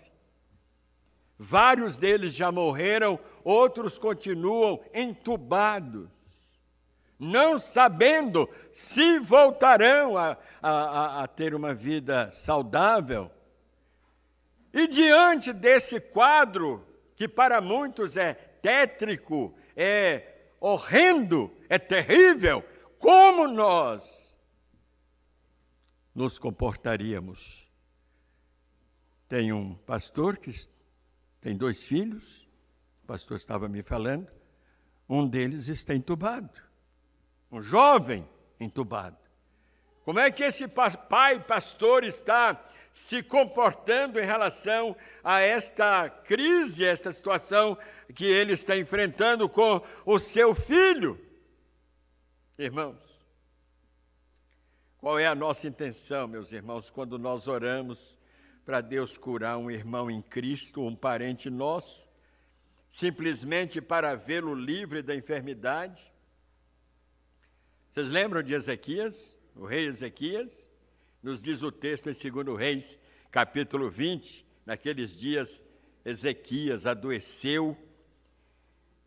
Vários 1.39 1.95
deles 1.95 2.33
já 2.33 2.51
morreram, 2.51 3.17
outros 3.45 3.97
continuam 3.97 4.83
entubados. 4.93 6.09
não 7.17 7.57
sabendo 7.57 8.49
se 8.73 9.17
voltarão 9.19 10.17
a, 10.17 10.37
a, 10.61 11.23
a 11.23 11.27
ter 11.27 11.55
uma 11.55 11.73
vida 11.73 12.29
saudável. 12.31 13.31
E 14.73 14.87
diante 14.87 15.53
desse 15.53 15.99
quadro, 15.99 16.85
que 17.15 17.27
para 17.27 17.59
muitos 17.61 18.17
é 18.17 18.33
tétrico, 18.33 19.55
é 19.75 20.51
horrendo, 20.59 21.51
é 21.69 21.77
terrível, 21.77 22.63
como 22.99 23.47
nós 23.47 24.35
nos 26.13 26.39
comportaríamos? 26.39 27.69
Tem 29.27 29.51
um 29.51 29.75
pastor 29.75 30.37
que 30.37 30.51
tem 31.39 31.55
dois 31.55 31.85
filhos, 31.85 32.47
o 33.03 33.07
pastor 33.07 33.37
estava 33.37 33.67
me 33.67 33.83
falando, 33.83 34.31
um 35.07 35.27
deles 35.27 35.67
está 35.67 35.93
entubado, 35.93 36.49
um 37.51 37.61
jovem 37.61 38.27
entubado. 38.59 39.17
Como 40.03 40.19
é 40.19 40.31
que 40.31 40.43
esse 40.43 40.65
pai 40.67 41.39
pastor 41.45 42.03
está 42.03 42.53
se 42.97 43.21
comportando 43.21 44.19
em 44.19 44.25
relação 44.25 44.97
a 45.23 45.39
esta 45.39 46.09
crise, 46.09 46.83
esta 46.83 47.11
situação 47.11 47.77
que 48.15 48.25
ele 48.25 48.53
está 48.53 48.75
enfrentando 48.75 49.47
com 49.47 49.85
o 50.03 50.17
seu 50.17 50.55
filho? 50.55 51.23
Irmãos, 52.57 53.23
qual 54.97 55.19
é 55.19 55.27
a 55.27 55.35
nossa 55.35 55.67
intenção, 55.67 56.27
meus 56.27 56.51
irmãos, 56.51 56.89
quando 56.89 57.19
nós 57.19 57.47
oramos 57.47 58.17
para 58.65 58.81
Deus 58.81 59.15
curar 59.15 59.59
um 59.59 59.69
irmão 59.69 60.09
em 60.09 60.21
Cristo, 60.21 60.81
um 60.81 60.95
parente 60.95 61.51
nosso, 61.51 62.09
simplesmente 62.89 63.79
para 63.79 64.15
vê-lo 64.15 64.55
livre 64.55 65.03
da 65.03 65.15
enfermidade? 65.15 66.11
Vocês 67.91 68.09
lembram 68.09 68.41
de 68.41 68.55
Ezequias, 68.55 69.35
o 69.55 69.65
rei 69.67 69.85
Ezequias? 69.85 70.67
Nos 71.21 71.41
diz 71.41 71.63
o 71.63 71.71
texto 71.71 72.09
em 72.09 72.13
2 72.13 72.57
Reis, 72.57 72.99
capítulo 73.31 73.89
20, 73.89 74.45
naqueles 74.65 75.19
dias 75.19 75.63
Ezequias 76.05 76.85
adoeceu 76.85 77.75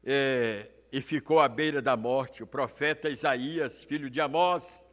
é, 0.04 0.68
e 0.92 1.00
ficou 1.00 1.38
à 1.40 1.48
beira 1.48 1.80
da 1.80 1.96
morte. 1.96 2.42
O 2.42 2.46
profeta 2.46 3.08
Isaías, 3.08 3.84
filho 3.84 4.10
de 4.10 4.20
Amós, 4.20 4.84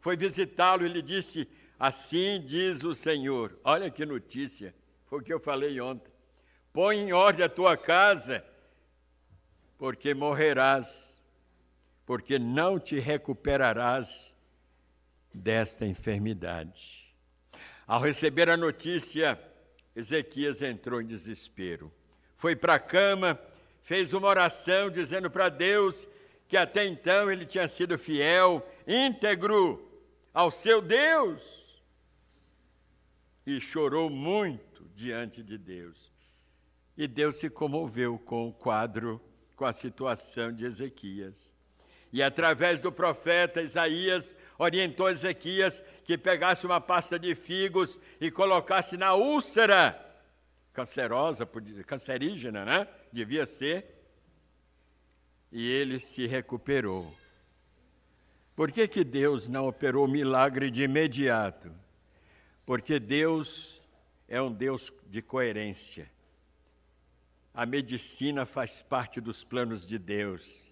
foi 0.00 0.16
visitá-lo 0.16 0.84
e 0.84 0.88
lhe 0.88 1.00
disse: 1.00 1.48
Assim 1.78 2.42
diz 2.44 2.84
o 2.84 2.94
Senhor. 2.94 3.58
Olha 3.64 3.90
que 3.90 4.04
notícia, 4.04 4.74
foi 5.06 5.20
o 5.20 5.22
que 5.22 5.32
eu 5.32 5.40
falei 5.40 5.80
ontem. 5.80 6.12
Põe 6.74 6.98
em 6.98 7.12
ordem 7.12 7.44
a 7.44 7.48
tua 7.48 7.74
casa, 7.74 8.44
porque 9.78 10.12
morrerás, 10.12 11.22
porque 12.04 12.38
não 12.38 12.78
te 12.78 12.98
recuperarás 12.98 14.35
desta 15.36 15.86
enfermidade. 15.86 17.14
Ao 17.86 18.00
receber 18.00 18.48
a 18.48 18.56
notícia, 18.56 19.38
Ezequias 19.94 20.62
entrou 20.62 21.00
em 21.00 21.06
desespero. 21.06 21.92
Foi 22.36 22.56
para 22.56 22.74
a 22.74 22.80
cama, 22.80 23.38
fez 23.82 24.12
uma 24.12 24.28
oração 24.28 24.90
dizendo 24.90 25.30
para 25.30 25.48
Deus 25.48 26.08
que 26.48 26.56
até 26.56 26.86
então 26.86 27.30
ele 27.30 27.44
tinha 27.44 27.68
sido 27.68 27.98
fiel, 27.98 28.66
íntegro 28.86 29.82
ao 30.32 30.50
seu 30.50 30.80
Deus 30.80 31.82
e 33.46 33.60
chorou 33.60 34.10
muito 34.10 34.84
diante 34.94 35.42
de 35.42 35.56
Deus. 35.56 36.12
E 36.96 37.06
Deus 37.06 37.36
se 37.36 37.50
comoveu 37.50 38.18
com 38.18 38.48
o 38.48 38.52
quadro, 38.52 39.20
com 39.54 39.64
a 39.64 39.72
situação 39.72 40.52
de 40.52 40.64
Ezequias. 40.64 41.55
E 42.12 42.22
através 42.22 42.80
do 42.80 42.90
profeta 42.90 43.62
Isaías, 43.62 44.34
orientou 44.58 45.08
Ezequias 45.08 45.84
que 46.04 46.16
pegasse 46.16 46.64
uma 46.64 46.80
pasta 46.80 47.18
de 47.18 47.34
figos 47.34 47.98
e 48.20 48.30
colocasse 48.30 48.96
na 48.96 49.14
úlcera, 49.14 50.00
cancerosa, 50.72 51.48
cancerígena, 51.86 52.64
né? 52.64 52.88
Devia 53.12 53.44
ser. 53.44 53.94
E 55.50 55.70
ele 55.70 55.98
se 55.98 56.26
recuperou. 56.26 57.12
Por 58.54 58.72
que, 58.72 58.88
que 58.88 59.04
Deus 59.04 59.48
não 59.48 59.68
operou 59.68 60.08
milagre 60.08 60.70
de 60.70 60.84
imediato? 60.84 61.70
porque 62.66 62.98
Deus 62.98 63.80
é 64.28 64.42
um 64.42 64.52
Deus 64.52 64.92
de 65.06 65.22
coerência. 65.22 66.10
A 67.54 67.64
medicina 67.64 68.44
faz 68.44 68.82
parte 68.82 69.20
dos 69.20 69.44
planos 69.44 69.86
de 69.86 69.96
Deus. 69.98 70.70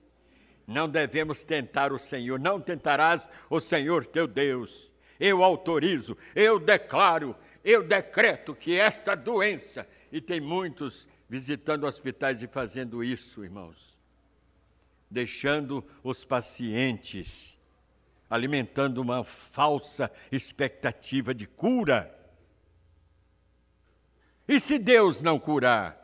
Não 0.66 0.88
devemos 0.88 1.42
tentar 1.42 1.92
o 1.92 1.98
Senhor, 1.98 2.38
não 2.38 2.60
tentarás 2.60 3.28
o 3.50 3.60
Senhor 3.60 4.06
teu 4.06 4.26
Deus. 4.26 4.90
Eu 5.20 5.44
autorizo, 5.44 6.16
eu 6.34 6.58
declaro, 6.58 7.36
eu 7.64 7.82
decreto 7.82 8.54
que 8.54 8.78
esta 8.78 9.14
doença, 9.14 9.86
e 10.10 10.20
tem 10.20 10.40
muitos 10.40 11.06
visitando 11.28 11.86
hospitais 11.86 12.42
e 12.42 12.46
fazendo 12.46 13.02
isso, 13.02 13.44
irmãos, 13.44 14.00
deixando 15.10 15.84
os 16.02 16.24
pacientes 16.24 17.58
alimentando 18.28 19.00
uma 19.00 19.22
falsa 19.22 20.10
expectativa 20.32 21.32
de 21.32 21.46
cura. 21.46 22.12
E 24.48 24.58
se 24.58 24.78
Deus 24.78 25.20
não 25.20 25.38
curar? 25.38 26.03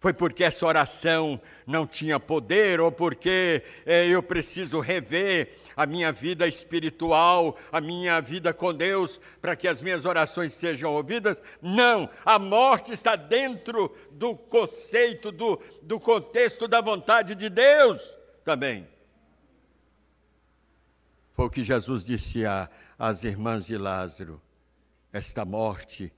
Foi 0.00 0.12
porque 0.12 0.44
essa 0.44 0.64
oração 0.64 1.40
não 1.66 1.84
tinha 1.84 2.20
poder 2.20 2.80
ou 2.80 2.92
porque 2.92 3.64
é, 3.84 4.06
eu 4.06 4.22
preciso 4.22 4.78
rever 4.78 5.52
a 5.76 5.86
minha 5.86 6.12
vida 6.12 6.46
espiritual, 6.46 7.58
a 7.72 7.80
minha 7.80 8.20
vida 8.20 8.54
com 8.54 8.72
Deus, 8.72 9.20
para 9.40 9.56
que 9.56 9.66
as 9.66 9.82
minhas 9.82 10.04
orações 10.04 10.52
sejam 10.52 10.92
ouvidas? 10.92 11.40
Não, 11.60 12.08
a 12.24 12.38
morte 12.38 12.92
está 12.92 13.16
dentro 13.16 13.92
do 14.12 14.36
conceito, 14.36 15.32
do, 15.32 15.60
do 15.82 15.98
contexto 15.98 16.68
da 16.68 16.80
vontade 16.80 17.34
de 17.34 17.48
Deus 17.48 18.16
também. 18.44 18.86
Foi 21.34 21.46
o 21.46 21.50
que 21.50 21.62
Jesus 21.62 22.04
disse 22.04 22.44
às 22.96 23.24
irmãs 23.24 23.66
de 23.66 23.76
Lázaro: 23.76 24.40
esta 25.12 25.44
morte 25.44 26.12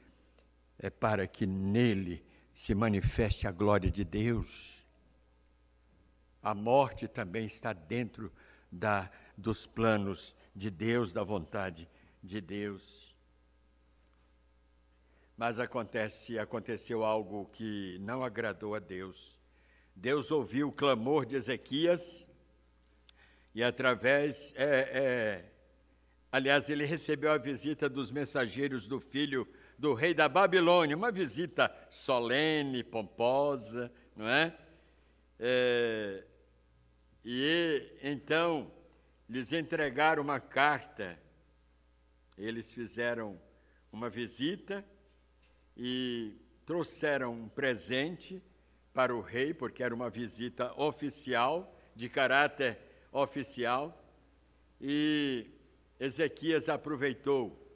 é 0.79 0.91
para 0.91 1.27
que 1.27 1.47
nele 1.47 2.23
se 2.61 2.75
manifeste 2.75 3.47
a 3.47 3.51
glória 3.51 3.91
de 3.91 4.05
Deus. 4.05 4.85
A 6.43 6.55
morte 6.55 7.09
também 7.09 7.47
está 7.47 7.73
dentro 7.73 8.31
da, 8.71 9.11
dos 9.35 9.67
planos 9.67 10.37
de 10.55 10.71
Deus, 10.71 11.11
da 11.11 11.23
vontade 11.23 11.89
de 12.23 12.39
Deus. 12.39 13.17
Mas 15.39 15.59
acontece, 15.59 16.39
aconteceu 16.39 17.03
algo 17.03 17.47
que 17.47 17.97
não 18.01 18.23
agradou 18.23 18.75
a 18.75 18.79
Deus. 18.79 19.41
Deus 19.97 20.31
ouviu 20.31 20.69
o 20.69 20.73
clamor 20.73 21.25
de 21.25 21.37
Ezequias 21.37 22.29
e 23.55 23.65
através, 23.65 24.53
é, 24.55 24.65
é, 24.65 25.53
aliás, 26.31 26.69
ele 26.69 26.85
recebeu 26.85 27.33
a 27.33 27.39
visita 27.39 27.89
dos 27.89 28.11
mensageiros 28.11 28.87
do 28.87 29.01
filho 29.01 29.49
do 29.81 29.95
rei 29.95 30.13
da 30.13 30.29
Babilônia, 30.29 30.95
uma 30.95 31.11
visita 31.11 31.75
solene, 31.89 32.85
pomposa, 32.85 33.91
não 34.15 34.29
é? 34.29 34.55
é 35.39 36.23
e 37.25 37.91
então 38.03 38.71
lhes 39.27 39.53
entregaram 39.53 40.23
uma 40.23 40.39
carta, 40.39 41.19
eles 42.37 42.75
fizeram 42.75 43.41
uma 43.91 44.11
visita 44.11 44.85
e 45.75 46.37
trouxeram 46.67 47.33
um 47.33 47.49
presente 47.49 48.43
para 48.93 49.17
o 49.17 49.23
rei, 49.23 49.55
porque 49.55 49.83
era 49.83 49.95
uma 49.95 50.11
visita 50.11 50.79
oficial, 50.79 51.75
de 51.95 52.11
caráter 52.11 52.79
oficial 53.11 53.99
e 54.79 55.47
Ezequias 55.99 56.69
aproveitou 56.69 57.70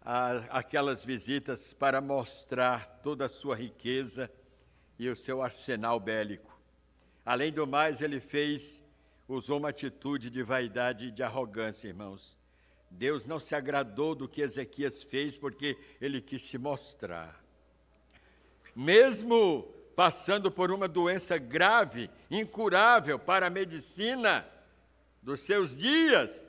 a, 0.00 0.58
aquelas 0.58 1.04
visitas 1.04 1.72
para 1.72 2.00
mostrar 2.00 3.00
toda 3.02 3.26
a 3.26 3.28
sua 3.28 3.56
riqueza 3.56 4.30
e 4.98 5.08
o 5.08 5.16
seu 5.16 5.42
arsenal 5.42 6.00
bélico. 6.00 6.58
Além 7.24 7.52
do 7.52 7.66
mais, 7.66 8.00
ele 8.00 8.20
fez, 8.20 8.82
usou 9.28 9.58
uma 9.58 9.68
atitude 9.68 10.30
de 10.30 10.42
vaidade 10.42 11.08
e 11.08 11.10
de 11.10 11.22
arrogância, 11.22 11.88
irmãos. 11.88 12.38
Deus 12.90 13.26
não 13.26 13.38
se 13.38 13.54
agradou 13.54 14.14
do 14.14 14.28
que 14.28 14.40
Ezequias 14.40 15.02
fez 15.02 15.36
porque 15.36 15.76
ele 16.00 16.20
quis 16.20 16.42
se 16.42 16.56
mostrar. 16.56 17.44
Mesmo 18.74 19.74
passando 19.94 20.50
por 20.50 20.70
uma 20.70 20.86
doença 20.86 21.36
grave, 21.36 22.08
incurável 22.30 23.18
para 23.18 23.48
a 23.48 23.50
medicina 23.50 24.46
dos 25.20 25.40
seus 25.40 25.76
dias, 25.76 26.48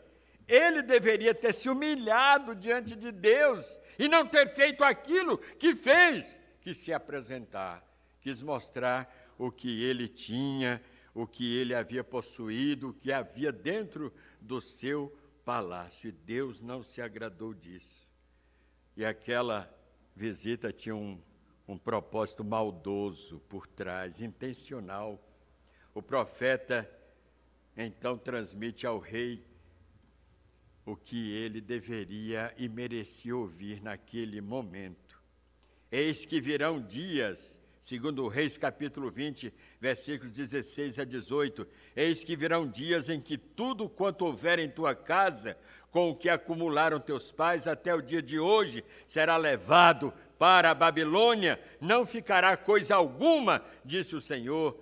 ele 0.49 0.81
deveria 0.81 1.33
ter 1.33 1.53
se 1.53 1.69
humilhado 1.69 2.55
diante 2.55 2.95
de 2.95 3.11
Deus 3.11 3.79
e 3.99 4.07
não 4.07 4.25
ter 4.25 4.49
feito 4.55 4.83
aquilo 4.83 5.37
que 5.37 5.75
fez, 5.75 6.41
que 6.59 6.73
se 6.73 6.91
apresentar, 6.91 7.85
quis 8.19 8.41
mostrar 8.41 9.15
o 9.37 9.51
que 9.51 9.83
ele 9.83 10.07
tinha, 10.07 10.81
o 11.13 11.27
que 11.27 11.55
ele 11.55 11.75
havia 11.75 12.03
possuído, 12.03 12.89
o 12.89 12.93
que 12.93 13.11
havia 13.11 13.51
dentro 13.51 14.11
do 14.41 14.59
seu 14.59 15.15
palácio. 15.45 16.09
E 16.09 16.11
Deus 16.11 16.61
não 16.61 16.83
se 16.83 16.99
agradou 16.99 17.53
disso. 17.53 18.11
E 18.97 19.05
aquela 19.05 19.71
visita 20.15 20.73
tinha 20.73 20.95
um, 20.95 21.21
um 21.67 21.77
propósito 21.77 22.43
maldoso 22.43 23.39
por 23.47 23.67
trás, 23.67 24.19
intencional. 24.19 25.23
O 25.93 26.01
profeta 26.01 26.89
então 27.77 28.17
transmite 28.17 28.87
ao 28.87 28.97
rei 28.97 29.48
o 30.91 30.95
que 30.95 31.31
ele 31.33 31.61
deveria 31.61 32.51
e 32.57 32.67
merecia 32.67 33.35
ouvir 33.35 33.79
naquele 33.79 34.41
momento. 34.41 35.21
Eis 35.91 36.25
que 36.25 36.41
virão 36.41 36.81
dias, 36.81 37.61
segundo 37.79 38.27
Reis 38.27 38.57
capítulo 38.57 39.11
20, 39.11 39.53
versículos 39.79 40.33
16 40.33 40.97
a 40.97 41.03
18, 41.03 41.67
eis 41.95 42.23
que 42.23 42.35
virão 42.35 42.67
dias 42.67 43.07
em 43.07 43.21
que 43.21 43.37
tudo 43.37 43.87
quanto 43.87 44.25
houver 44.25 44.57
em 44.57 44.67
tua 44.67 44.95
casa, 44.95 45.55
com 45.91 46.09
o 46.09 46.15
que 46.15 46.27
acumularam 46.27 46.99
teus 46.99 47.31
pais 47.31 47.67
até 47.67 47.93
o 47.93 48.01
dia 48.01 48.21
de 48.21 48.39
hoje, 48.39 48.83
será 49.05 49.37
levado 49.37 50.11
para 50.39 50.71
a 50.71 50.75
Babilônia, 50.75 51.61
não 51.79 52.03
ficará 52.03 52.57
coisa 52.57 52.95
alguma, 52.95 53.63
disse 53.85 54.15
o 54.15 54.21
Senhor, 54.21 54.75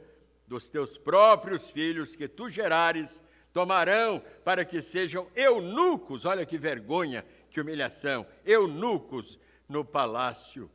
dos 0.47 0.69
teus 0.69 0.97
próprios 0.97 1.69
filhos 1.69 2.15
que 2.15 2.29
tu 2.29 2.49
gerares, 2.49 3.21
tomarão 3.57 4.23
para 4.45 4.63
que 4.63 4.83
sejam 4.83 5.27
eunucos, 5.35 6.25
olha 6.25 6.45
que 6.45 6.59
vergonha, 6.59 7.25
que 7.49 7.59
humilhação, 7.59 8.23
eunucos 8.45 9.39
no 9.67 9.83
palácio 9.83 10.69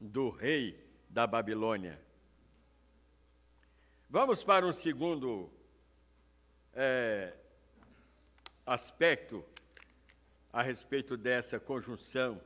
do 0.00 0.30
rei 0.30 0.82
da 1.10 1.26
Babilônia. 1.26 2.00
Vamos 4.08 4.42
para 4.42 4.66
um 4.66 4.72
segundo 4.72 5.52
é, 6.72 7.34
aspecto 8.64 9.44
a 10.50 10.62
respeito 10.62 11.14
dessa 11.14 11.60
conjunção. 11.60 12.40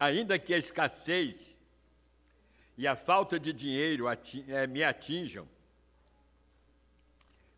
Ainda 0.00 0.38
que 0.38 0.54
a 0.54 0.58
escassez 0.58 1.55
e 2.76 2.86
a 2.86 2.94
falta 2.94 3.40
de 3.40 3.52
dinheiro 3.52 4.06
é, 4.08 4.66
me 4.66 4.82
atinjam, 4.84 5.48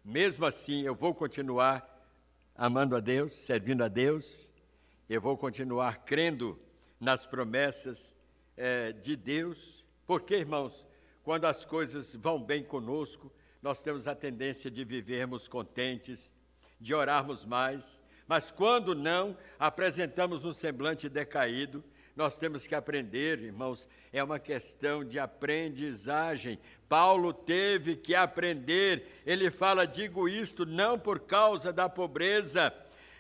mesmo 0.05 0.47
assim 0.47 0.83
eu 0.83 0.95
vou 0.95 1.15
continuar 1.15 1.87
amando 2.55 2.97
a 2.97 3.01
Deus, 3.01 3.33
servindo 3.33 3.83
a 3.83 3.89
Deus, 3.89 4.53
eu 5.09 5.21
vou 5.21 5.37
continuar 5.37 6.05
crendo 6.05 6.59
nas 7.01 7.27
promessas 7.27 8.17
é, 8.57 8.93
de 8.93 9.17
Deus, 9.17 9.85
porque, 10.07 10.37
irmãos, 10.37 10.87
quando 11.23 11.45
as 11.45 11.65
coisas 11.65 12.15
vão 12.15 12.43
bem 12.43 12.63
conosco, 12.63 13.33
nós 13.61 13.83
temos 13.83 14.07
a 14.07 14.15
tendência 14.15 14.71
de 14.71 14.85
vivermos 14.85 15.47
contentes, 15.47 16.33
de 16.81 16.95
orarmos 16.95 17.45
mais, 17.45 18.03
mas 18.27 18.51
quando 18.51 18.95
não, 18.95 19.37
apresentamos 19.59 20.45
um 20.45 20.53
semblante 20.53 21.09
decaído, 21.09 21.83
nós 22.19 22.37
temos 22.37 22.67
que 22.67 22.75
aprender, 22.75 23.39
irmãos, 23.39 23.89
é 24.13 24.21
uma 24.25 24.41
questão 24.41 25.05
de 25.05 25.21
aprendizagem. 25.21 26.59
Paulo 26.89 27.33
teve 27.33 27.95
que 27.95 28.13
aprender, 28.13 29.23
ele 29.25 29.53
fala: 29.53 29.87
digo 29.87 30.29
isto 30.29 30.67
não 30.67 30.99
por 30.99 31.21
causa 31.21 31.73
da 31.73 31.89
pobreza, 31.89 32.75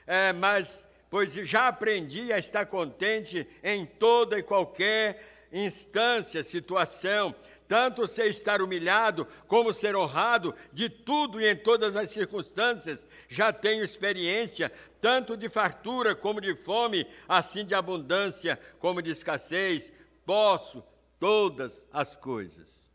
é, 0.04 0.32
mas 0.32 0.88
pois 1.08 1.32
já 1.32 1.68
aprendi 1.68 2.32
a 2.32 2.38
estar 2.38 2.66
contente 2.66 3.46
em 3.62 3.86
toda 3.86 4.36
e 4.36 4.42
qualquer 4.42 5.46
instância, 5.52 6.42
situação, 6.42 7.32
tanto 7.68 8.06
ser 8.06 8.26
estar 8.26 8.62
humilhado 8.62 9.28
como 9.46 9.72
ser 9.72 9.94
honrado, 9.94 10.54
de 10.72 10.88
tudo 10.88 11.40
e 11.40 11.48
em 11.48 11.54
todas 11.54 11.94
as 11.94 12.10
circunstâncias, 12.10 13.06
já 13.28 13.52
tenho 13.52 13.84
experiência, 13.84 14.72
tanto 15.00 15.36
de 15.36 15.48
fartura 15.48 16.14
como 16.14 16.40
de 16.40 16.54
fome, 16.54 17.06
assim 17.28 17.64
de 17.64 17.74
abundância 17.74 18.58
como 18.78 19.02
de 19.02 19.10
escassez, 19.10 19.92
posso 20.24 20.84
todas 21.18 21.86
as 21.92 22.16
coisas. 22.16 22.88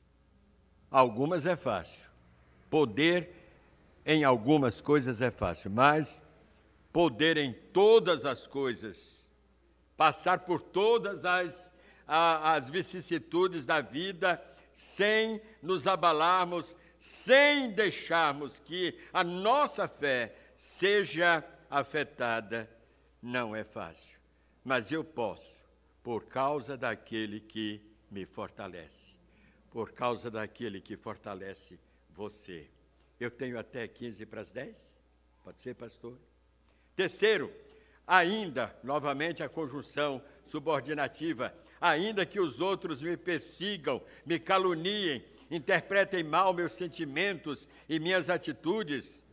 Algumas 0.89 1.45
é 1.45 1.55
fácil. 1.55 2.09
Poder 2.69 3.33
em 4.05 4.23
algumas 4.23 4.81
coisas 4.81 5.21
é 5.21 5.31
fácil, 5.31 5.71
mas 5.71 6.21
poder 6.91 7.37
em 7.37 7.53
todas 7.73 8.25
as 8.25 8.45
coisas, 8.45 9.31
passar 9.97 10.39
por 10.39 10.61
todas 10.61 11.25
as, 11.25 11.73
as 12.07 12.69
vicissitudes 12.69 13.65
da 13.65 13.81
vida, 13.81 14.43
sem 14.73 15.41
nos 15.61 15.87
abalarmos, 15.87 16.75
sem 16.99 17.71
deixarmos 17.71 18.59
que 18.59 18.97
a 19.11 19.23
nossa 19.23 19.87
fé 19.87 20.35
seja 20.55 21.43
afetada, 21.79 22.69
não 23.21 23.55
é 23.55 23.63
fácil. 23.63 24.19
Mas 24.63 24.91
eu 24.91 25.03
posso, 25.03 25.65
por 26.03 26.25
causa 26.25 26.77
daquele 26.77 27.39
que 27.39 27.81
me 28.11 28.25
fortalece, 28.25 29.19
por 29.71 29.91
causa 29.91 30.29
daquele 30.29 30.79
que 30.79 30.95
fortalece 30.95 31.79
você. 32.11 32.69
Eu 33.19 33.31
tenho 33.31 33.57
até 33.57 33.87
15 33.87 34.25
para 34.27 34.41
as 34.41 34.51
10? 34.51 34.97
Pode 35.43 35.61
ser, 35.61 35.73
pastor? 35.73 36.17
Terceiro, 36.95 37.51
ainda, 38.05 38.75
novamente 38.83 39.41
a 39.41 39.49
conjunção 39.49 40.23
subordinativa, 40.43 41.53
ainda 41.81 42.25
que 42.25 42.39
os 42.39 42.59
outros 42.59 43.01
me 43.01 43.17
persigam, 43.17 44.01
me 44.25 44.39
caluniem, 44.39 45.25
interpretem 45.49 46.23
mal 46.23 46.53
meus 46.53 46.73
sentimentos 46.73 47.67
e 47.89 47.99
minhas 47.99 48.29
atitudes, 48.29 49.23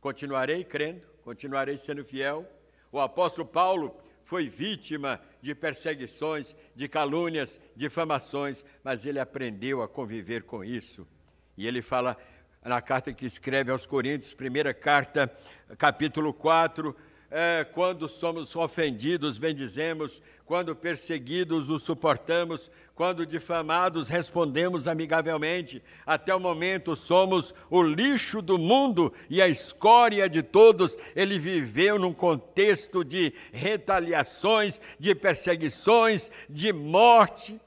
continuarei 0.00 0.62
crendo, 0.62 1.06
continuarei 1.28 1.76
sendo 1.76 2.02
fiel. 2.02 2.50
O 2.90 2.98
apóstolo 2.98 3.46
Paulo 3.46 3.94
foi 4.24 4.48
vítima 4.48 5.20
de 5.42 5.54
perseguições, 5.54 6.56
de 6.74 6.88
calúnias, 6.88 7.60
difamações, 7.76 8.64
mas 8.82 9.04
ele 9.04 9.20
aprendeu 9.20 9.82
a 9.82 9.88
conviver 9.88 10.44
com 10.44 10.64
isso. 10.64 11.06
E 11.54 11.66
ele 11.66 11.82
fala 11.82 12.16
na 12.64 12.80
carta 12.80 13.12
que 13.12 13.26
escreve 13.26 13.70
aos 13.70 13.84
Coríntios, 13.84 14.32
primeira 14.32 14.72
carta, 14.72 15.30
capítulo 15.76 16.32
4, 16.32 16.96
é, 17.30 17.64
quando 17.64 18.08
somos 18.08 18.54
ofendidos, 18.56 19.36
bendizemos, 19.36 20.22
quando 20.46 20.74
perseguidos, 20.74 21.68
os 21.68 21.82
suportamos, 21.82 22.70
quando 22.94 23.26
difamados, 23.26 24.08
respondemos 24.08 24.88
amigavelmente. 24.88 25.82
Até 26.06 26.34
o 26.34 26.40
momento, 26.40 26.96
somos 26.96 27.54
o 27.68 27.82
lixo 27.82 28.40
do 28.40 28.56
mundo 28.56 29.12
e 29.28 29.42
a 29.42 29.48
escória 29.48 30.28
de 30.28 30.42
todos. 30.42 30.96
Ele 31.14 31.38
viveu 31.38 31.98
num 31.98 32.14
contexto 32.14 33.04
de 33.04 33.34
retaliações, 33.52 34.80
de 34.98 35.14
perseguições, 35.14 36.30
de 36.48 36.72
morte. 36.72 37.60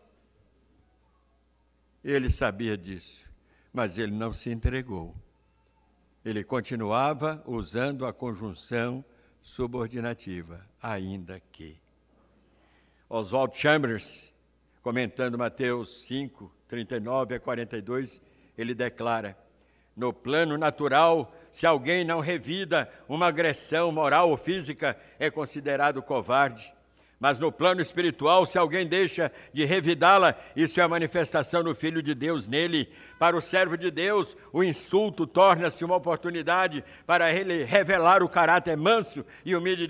Ele 2.04 2.32
sabia 2.32 2.76
disso, 2.76 3.30
mas 3.72 4.00
ele 4.00 4.12
não 4.12 4.34
se 4.34 4.50
entregou. 4.50 5.16
Ele 6.26 6.44
continuava 6.44 7.44
usando 7.46 8.08
a 8.08 8.14
conjunção 8.14 9.06
subordinativa, 9.42 10.66
ainda 10.82 11.42
que. 11.52 11.78
Oswald 13.10 13.58
Chambers, 13.58 14.32
comentando 14.82 15.38
Mateus 15.38 16.06
5, 16.06 16.52
39 16.68 17.36
a 17.36 17.40
42, 17.40 18.22
ele 18.58 18.74
declara: 18.74 19.38
No 19.96 20.14
plano 20.14 20.58
natural, 20.58 21.34
se 21.50 21.66
alguém 21.66 22.04
não 22.04 22.20
revida 22.20 22.92
uma 23.08 23.28
agressão 23.28 23.92
moral 23.92 24.30
ou 24.30 24.38
física, 24.38 24.98
é 25.20 25.30
considerado 25.30 26.02
covarde. 26.02 26.74
Mas 27.22 27.38
no 27.38 27.52
plano 27.52 27.84
espiritual, 27.84 28.48
se 28.48 28.58
alguém 28.58 28.88
deixa 28.88 29.32
de 29.54 29.64
revidá-la, 29.64 30.36
isso 30.56 30.80
é 30.80 30.84
a 30.84 30.88
manifestação 30.88 31.64
do 31.64 31.76
Filho 31.76 32.02
de 32.02 32.16
Deus 32.16 32.48
nele. 32.48 32.90
Para 33.20 33.38
o 33.38 33.42
servo 33.42 33.78
de 33.78 33.92
Deus, 33.92 34.36
o 34.52 34.64
insulto 34.64 35.28
torna-se 35.28 35.86
uma 35.86 35.98
oportunidade 35.98 36.84
para 37.06 37.32
ele 37.32 37.64
revelar 37.64 38.24
o 38.24 38.28
caráter 38.28 38.76
manso 38.76 39.24
e 39.46 39.56
humilde 39.56 39.86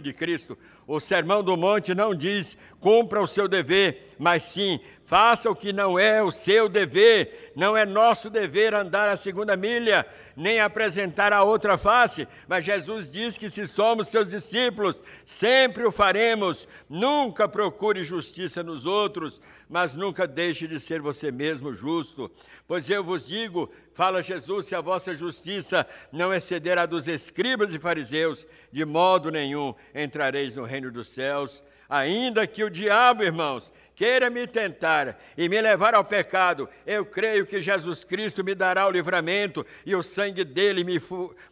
de, 0.00 0.12
Cristo. 0.12 0.56
O 0.86 1.00
sermão 1.00 1.42
do 1.42 1.56
monte 1.56 1.92
não 1.92 2.14
diz 2.14 2.56
cumpra 2.78 3.20
o 3.20 3.26
seu 3.26 3.48
dever, 3.48 4.14
mas 4.16 4.44
sim 4.44 4.78
faça 5.08 5.50
o 5.50 5.56
que 5.56 5.72
não 5.72 5.98
é 5.98 6.22
o 6.22 6.30
seu 6.30 6.68
dever. 6.68 7.50
Não 7.56 7.74
é 7.74 7.86
nosso 7.86 8.28
dever 8.28 8.74
andar 8.74 9.08
a 9.08 9.16
segunda 9.16 9.56
milha, 9.56 10.06
nem 10.36 10.60
apresentar 10.60 11.32
a 11.32 11.42
outra 11.42 11.78
face, 11.78 12.28
mas 12.46 12.66
Jesus 12.66 13.10
diz 13.10 13.38
que 13.38 13.48
se 13.48 13.66
somos 13.66 14.08
seus 14.08 14.28
discípulos, 14.28 15.02
sempre 15.24 15.86
o 15.86 15.90
faremos. 15.90 16.68
Nunca 16.90 17.48
procure 17.48 18.04
justiça 18.04 18.62
nos 18.62 18.84
outros, 18.84 19.40
mas 19.66 19.94
nunca 19.94 20.26
deixe 20.26 20.68
de 20.68 20.78
ser 20.78 21.00
você 21.00 21.32
mesmo 21.32 21.72
justo. 21.72 22.30
Pois 22.66 22.90
eu 22.90 23.02
vos 23.02 23.26
digo, 23.26 23.72
fala 23.94 24.22
Jesus, 24.22 24.66
se 24.66 24.74
a 24.74 24.82
vossa 24.82 25.14
justiça 25.14 25.86
não 26.12 26.34
exceder 26.34 26.76
a 26.76 26.84
dos 26.84 27.08
escribas 27.08 27.72
e 27.72 27.78
fariseus, 27.78 28.46
de 28.70 28.84
modo 28.84 29.30
nenhum 29.30 29.74
entrareis 29.94 30.54
no 30.54 30.64
reino 30.64 30.92
dos 30.92 31.08
céus. 31.08 31.64
Ainda 31.88 32.46
que 32.46 32.62
o 32.62 32.68
diabo, 32.68 33.22
irmãos, 33.22 33.72
queira 33.96 34.28
me 34.28 34.46
tentar 34.46 35.18
e 35.36 35.48
me 35.48 35.58
levar 35.58 35.94
ao 35.94 36.04
pecado, 36.04 36.68
eu 36.86 37.04
creio 37.06 37.46
que 37.46 37.62
Jesus 37.62 38.04
Cristo 38.04 38.44
me 38.44 38.54
dará 38.54 38.86
o 38.86 38.90
livramento 38.90 39.64
e 39.86 39.96
o 39.96 40.02
sangue 40.02 40.44
dele 40.44 40.84
me, 40.84 41.02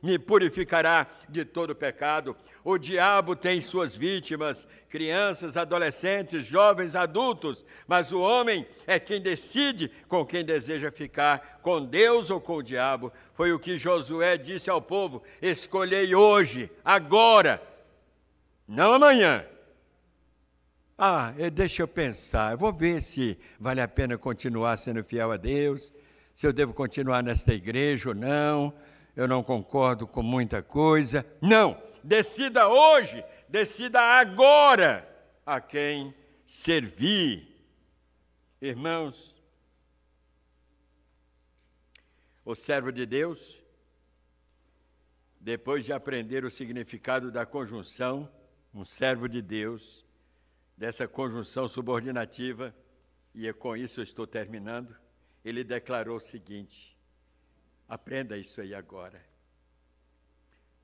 me 0.03 0.19
purificará 0.19 1.07
de 1.27 1.43
todo 1.43 1.75
pecado. 1.75 2.37
O 2.63 2.77
diabo 2.77 3.35
tem 3.35 3.63
suas 3.63 3.97
vítimas, 3.97 4.69
crianças, 4.91 5.57
adolescentes, 5.57 6.45
jovens, 6.45 6.95
adultos, 6.95 7.65
mas 7.89 8.13
o 8.13 8.21
homem 8.21 8.67
é 8.87 9.01
quem 9.01 9.21
decide 9.21 9.91
com 10.07 10.25
quem 10.27 10.45
deseja 10.45 10.93
ficar, 10.93 11.61
com 11.63 11.83
Deus 11.83 12.29
ou 12.29 12.43
com 12.43 12.57
o 12.57 12.63
diabo. 12.63 13.11
Foi 13.33 13.53
o 13.53 13.59
que 13.59 13.79
Josué 13.79 14.37
disse 14.37 14.69
ao 14.69 14.83
povo: 14.83 15.23
escolhei 15.41 16.15
hoje, 16.15 16.71
agora, 16.85 17.63
não 18.69 18.93
amanhã 18.93 19.47
ah, 20.99 21.33
deixa 21.53 21.83
eu 21.83 21.89
pensar, 21.89 22.53
eu 22.53 22.59
vou 22.59 22.73
ver 22.73 23.03
se 23.03 23.39
vale 23.61 23.81
a 23.81 23.89
pena 23.89 24.17
continuar 24.17 24.77
sendo 24.79 25.05
fiel 25.05 25.31
a 25.31 25.37
Deus, 25.37 25.93
se 26.35 26.47
eu 26.47 26.53
devo 26.53 26.73
continuar 26.73 27.23
nesta 27.23 27.53
igreja 27.53 28.11
ou 28.11 28.15
não, 28.15 28.75
eu 29.15 29.29
não 29.29 29.43
concordo 29.43 30.07
com 30.07 30.23
muita 30.23 30.63
coisa. 30.63 31.27
Não, 31.41 31.83
decida 32.03 32.69
hoje, 32.69 33.23
decida 33.49 34.01
agora 34.01 35.07
a 35.45 35.61
quem 35.61 36.15
servir. 36.47 37.55
Irmãos, 38.63 39.35
o 42.43 42.55
servo 42.55 42.91
de 42.91 43.05
Deus, 43.05 43.61
depois 45.41 45.85
de 45.85 45.93
aprender 45.93 46.45
o 46.45 46.51
significado 46.51 47.31
da 47.31 47.45
conjunção, 47.45 48.31
um 48.73 48.85
servo 48.85 49.29
de 49.29 49.43
Deus, 49.43 50.06
dessa 50.77 51.09
conjunção 51.09 51.69
subordinativa, 51.69 52.75
e 53.35 53.47
é 53.47 53.53
com 53.53 53.77
isso 53.77 54.01
eu 54.01 54.05
estou 54.05 54.27
terminando, 54.27 54.97
ele 55.45 55.65
declarou 55.65 56.17
o 56.17 56.21
seguinte: 56.21 56.97
aprenda 57.89 58.37
isso 58.37 58.61
aí 58.61 58.75
agora. 58.75 59.25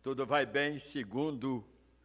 Tudo 0.03 0.27
vai 0.27 0.47
bem 0.47 0.79
segundo, 0.79 1.65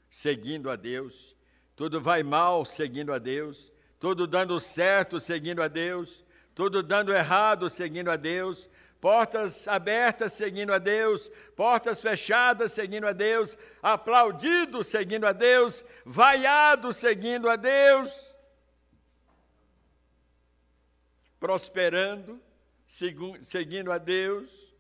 seguindo 0.09 0.69
a 0.69 0.75
Deus, 0.75 1.35
tudo 1.75 2.01
vai 2.01 2.23
mal 2.23 2.65
seguindo 2.65 3.13
a 3.13 3.19
Deus, 3.19 3.71
tudo 3.99 4.27
dando 4.27 4.59
certo 4.59 5.19
seguindo 5.19 5.61
a 5.61 5.67
Deus, 5.67 6.25
tudo 6.53 6.83
dando 6.83 7.13
errado 7.13 7.69
seguindo 7.69 8.09
a 8.09 8.15
Deus, 8.15 8.69
portas 9.07 9.69
abertas 9.69 10.33
seguindo 10.33 10.73
a 10.73 10.77
Deus, 10.77 11.31
portas 11.55 12.01
fechadas 12.01 12.73
seguindo 12.73 13.07
a 13.07 13.13
Deus, 13.13 13.57
aplaudido 13.81 14.83
seguindo 14.83 15.25
a 15.25 15.31
Deus, 15.31 15.85
vaiado 16.03 16.91
seguindo 16.91 17.49
a 17.49 17.55
Deus, 17.55 18.35
prosperando 21.39 22.37
seguindo 22.85 23.93
a 23.93 23.97
Deus, 23.97 24.75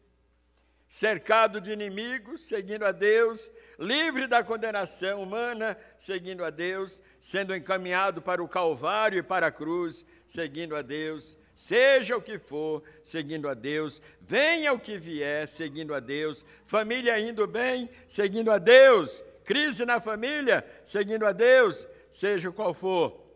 cercado 0.89 1.61
de 1.61 1.71
inimigos 1.71 2.41
seguindo 2.41 2.83
a 2.83 2.91
Deus, 2.91 3.49
livre 3.79 4.27
da 4.27 4.43
condenação 4.43 5.23
humana 5.23 5.77
seguindo 5.97 6.43
a 6.43 6.49
Deus, 6.49 7.01
sendo 7.17 7.55
encaminhado 7.55 8.21
para 8.21 8.43
o 8.43 8.49
Calvário 8.49 9.19
e 9.19 9.23
para 9.23 9.47
a 9.47 9.51
cruz 9.53 10.05
seguindo 10.25 10.75
a 10.75 10.81
Deus 10.81 11.37
seja 11.57 12.15
o 12.15 12.21
que 12.21 12.37
for, 12.37 12.83
seguindo 13.03 13.49
a 13.49 13.55
Deus, 13.55 13.99
venha 14.21 14.71
o 14.71 14.79
que 14.79 14.95
vier, 14.95 15.47
seguindo 15.47 15.91
a 15.91 15.99
Deus, 15.99 16.45
família 16.67 17.19
indo 17.19 17.47
bem, 17.47 17.89
seguindo 18.05 18.51
a 18.51 18.59
Deus, 18.59 19.23
crise 19.43 19.83
na 19.83 19.99
família, 19.99 20.63
seguindo 20.85 21.25
a 21.25 21.31
Deus, 21.31 21.87
seja 22.11 22.51
qual 22.51 22.75
for 22.75 23.33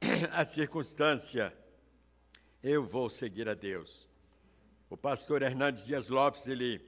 a 0.32 0.42
circunstância, 0.46 1.54
eu 2.62 2.82
vou 2.82 3.10
seguir 3.10 3.46
a 3.46 3.52
Deus. 3.52 4.08
O 4.88 4.96
pastor 4.96 5.42
Hernandes 5.42 5.84
Dias 5.84 6.08
Lopes, 6.08 6.46
ele, 6.48 6.80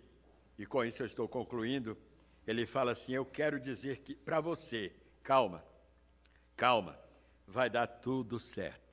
e 0.58 0.64
com 0.64 0.82
isso 0.82 1.02
eu 1.02 1.06
estou 1.06 1.28
concluindo, 1.28 1.98
ele 2.46 2.64
fala 2.64 2.92
assim: 2.92 3.12
Eu 3.12 3.26
quero 3.26 3.60
dizer 3.60 3.98
que 3.98 4.14
para 4.14 4.40
você, 4.40 4.90
calma, 5.22 5.62
calma, 6.56 6.98
vai 7.46 7.68
dar 7.68 7.86
tudo 7.86 8.40
certo. 8.40 8.83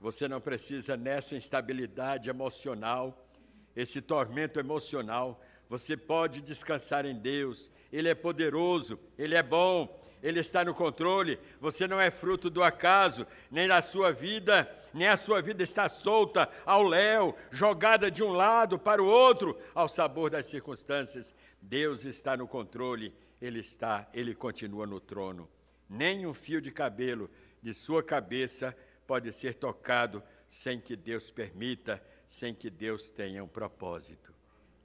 Você 0.00 0.26
não 0.26 0.40
precisa 0.40 0.96
nessa 0.96 1.36
instabilidade 1.36 2.30
emocional, 2.30 3.28
esse 3.76 4.00
tormento 4.00 4.58
emocional. 4.58 5.42
Você 5.68 5.94
pode 5.94 6.40
descansar 6.40 7.04
em 7.04 7.14
Deus. 7.14 7.70
Ele 7.92 8.08
é 8.08 8.14
poderoso, 8.14 8.98
ele 9.18 9.34
é 9.34 9.42
bom, 9.42 10.02
ele 10.22 10.40
está 10.40 10.64
no 10.64 10.74
controle. 10.74 11.38
Você 11.60 11.86
não 11.86 12.00
é 12.00 12.10
fruto 12.10 12.48
do 12.48 12.62
acaso, 12.62 13.26
nem 13.50 13.68
na 13.68 13.82
sua 13.82 14.10
vida, 14.10 14.68
nem 14.94 15.06
a 15.06 15.18
sua 15.18 15.42
vida 15.42 15.62
está 15.62 15.86
solta 15.86 16.48
ao 16.64 16.82
léu, 16.82 17.36
jogada 17.50 18.10
de 18.10 18.22
um 18.22 18.32
lado 18.32 18.78
para 18.78 19.02
o 19.02 19.06
outro, 19.06 19.58
ao 19.74 19.86
sabor 19.86 20.30
das 20.30 20.46
circunstâncias. 20.46 21.34
Deus 21.60 22.06
está 22.06 22.38
no 22.38 22.48
controle, 22.48 23.14
ele 23.40 23.60
está, 23.60 24.08
ele 24.14 24.34
continua 24.34 24.86
no 24.86 24.98
trono. 24.98 25.46
Nem 25.86 26.26
um 26.26 26.32
fio 26.32 26.60
de 26.60 26.70
cabelo 26.70 27.28
de 27.62 27.74
sua 27.74 28.02
cabeça 28.02 28.74
pode 29.10 29.32
ser 29.32 29.54
tocado 29.54 30.22
sem 30.48 30.80
que 30.80 30.94
Deus 30.94 31.32
permita, 31.32 32.00
sem 32.28 32.54
que 32.54 32.70
Deus 32.70 33.10
tenha 33.10 33.42
um 33.42 33.48
propósito. 33.48 34.32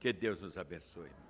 Que 0.00 0.12
Deus 0.12 0.42
nos 0.42 0.58
abençoe. 0.58 1.25